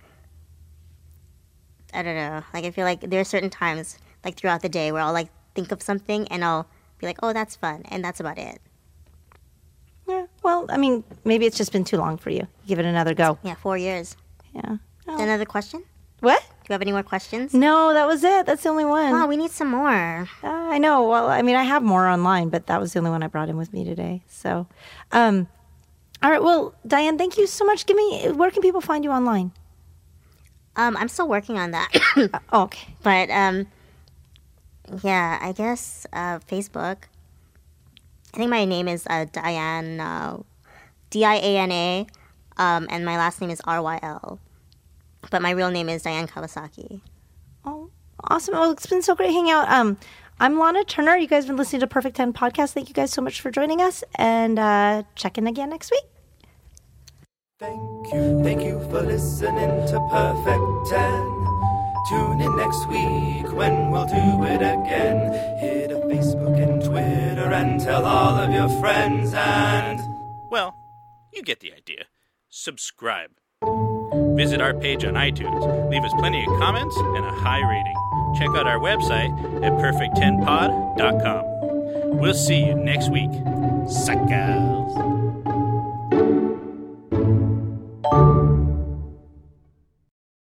[1.94, 2.42] I don't know.
[2.52, 5.28] Like I feel like there are certain times, like throughout the day, where I'll like
[5.54, 6.66] think of something and I'll
[6.98, 8.60] be like, oh, that's fun, and that's about it.
[10.08, 10.26] Yeah.
[10.42, 12.46] Well, I mean, maybe it's just been too long for you.
[12.66, 13.38] Give it another go.
[13.42, 14.16] Yeah, four years.
[14.52, 14.76] Yeah.
[15.06, 15.22] Oh.
[15.22, 15.84] Another question?
[16.20, 16.44] What?
[16.70, 17.52] Do you have any more questions?
[17.52, 18.46] No, that was it.
[18.46, 19.10] That's the only one.
[19.10, 20.28] Wow, we need some more.
[20.40, 21.08] Uh, I know.
[21.08, 23.48] Well, I mean, I have more online, but that was the only one I brought
[23.48, 24.22] in with me today.
[24.28, 24.68] So,
[25.10, 25.48] um,
[26.22, 26.40] all right.
[26.40, 27.86] Well, Diane, thank you so much.
[27.86, 29.50] Give me where can people find you online?
[30.76, 31.88] Um, I'm still working on that,
[32.52, 32.94] Oh, okay.
[33.02, 33.66] but um,
[35.02, 36.98] yeah, I guess uh, Facebook.
[38.32, 40.38] I think my name is uh, Diane, uh,
[41.10, 42.06] D I A N A,
[42.58, 44.38] um, and my last name is R Y L.
[45.30, 47.00] But my real name is Diane Kawasaki.
[47.64, 47.90] Oh,
[48.24, 48.54] awesome.
[48.54, 49.68] Well, it's been so great hanging out.
[49.68, 49.98] Um,
[50.38, 51.16] I'm Lahna Turner.
[51.16, 52.72] You guys have been listening to Perfect 10 podcast.
[52.72, 56.04] Thank you guys so much for joining us and uh, check in again next week.
[57.58, 61.40] Thank you, thank you for listening to Perfect 10.
[62.08, 65.30] Tune in next week when we'll do it again.
[65.58, 70.00] Hit a Facebook and Twitter and tell all of your friends and.
[70.50, 70.74] Well,
[71.34, 72.06] you get the idea.
[72.48, 73.32] Subscribe.
[74.36, 77.94] Visit our page on iTunes, leave us plenty of comments and a high rating.
[78.36, 79.30] Check out our website
[79.62, 82.18] at perfect10pod.com.
[82.18, 83.30] We'll see you next week.
[83.88, 84.90] Suckers!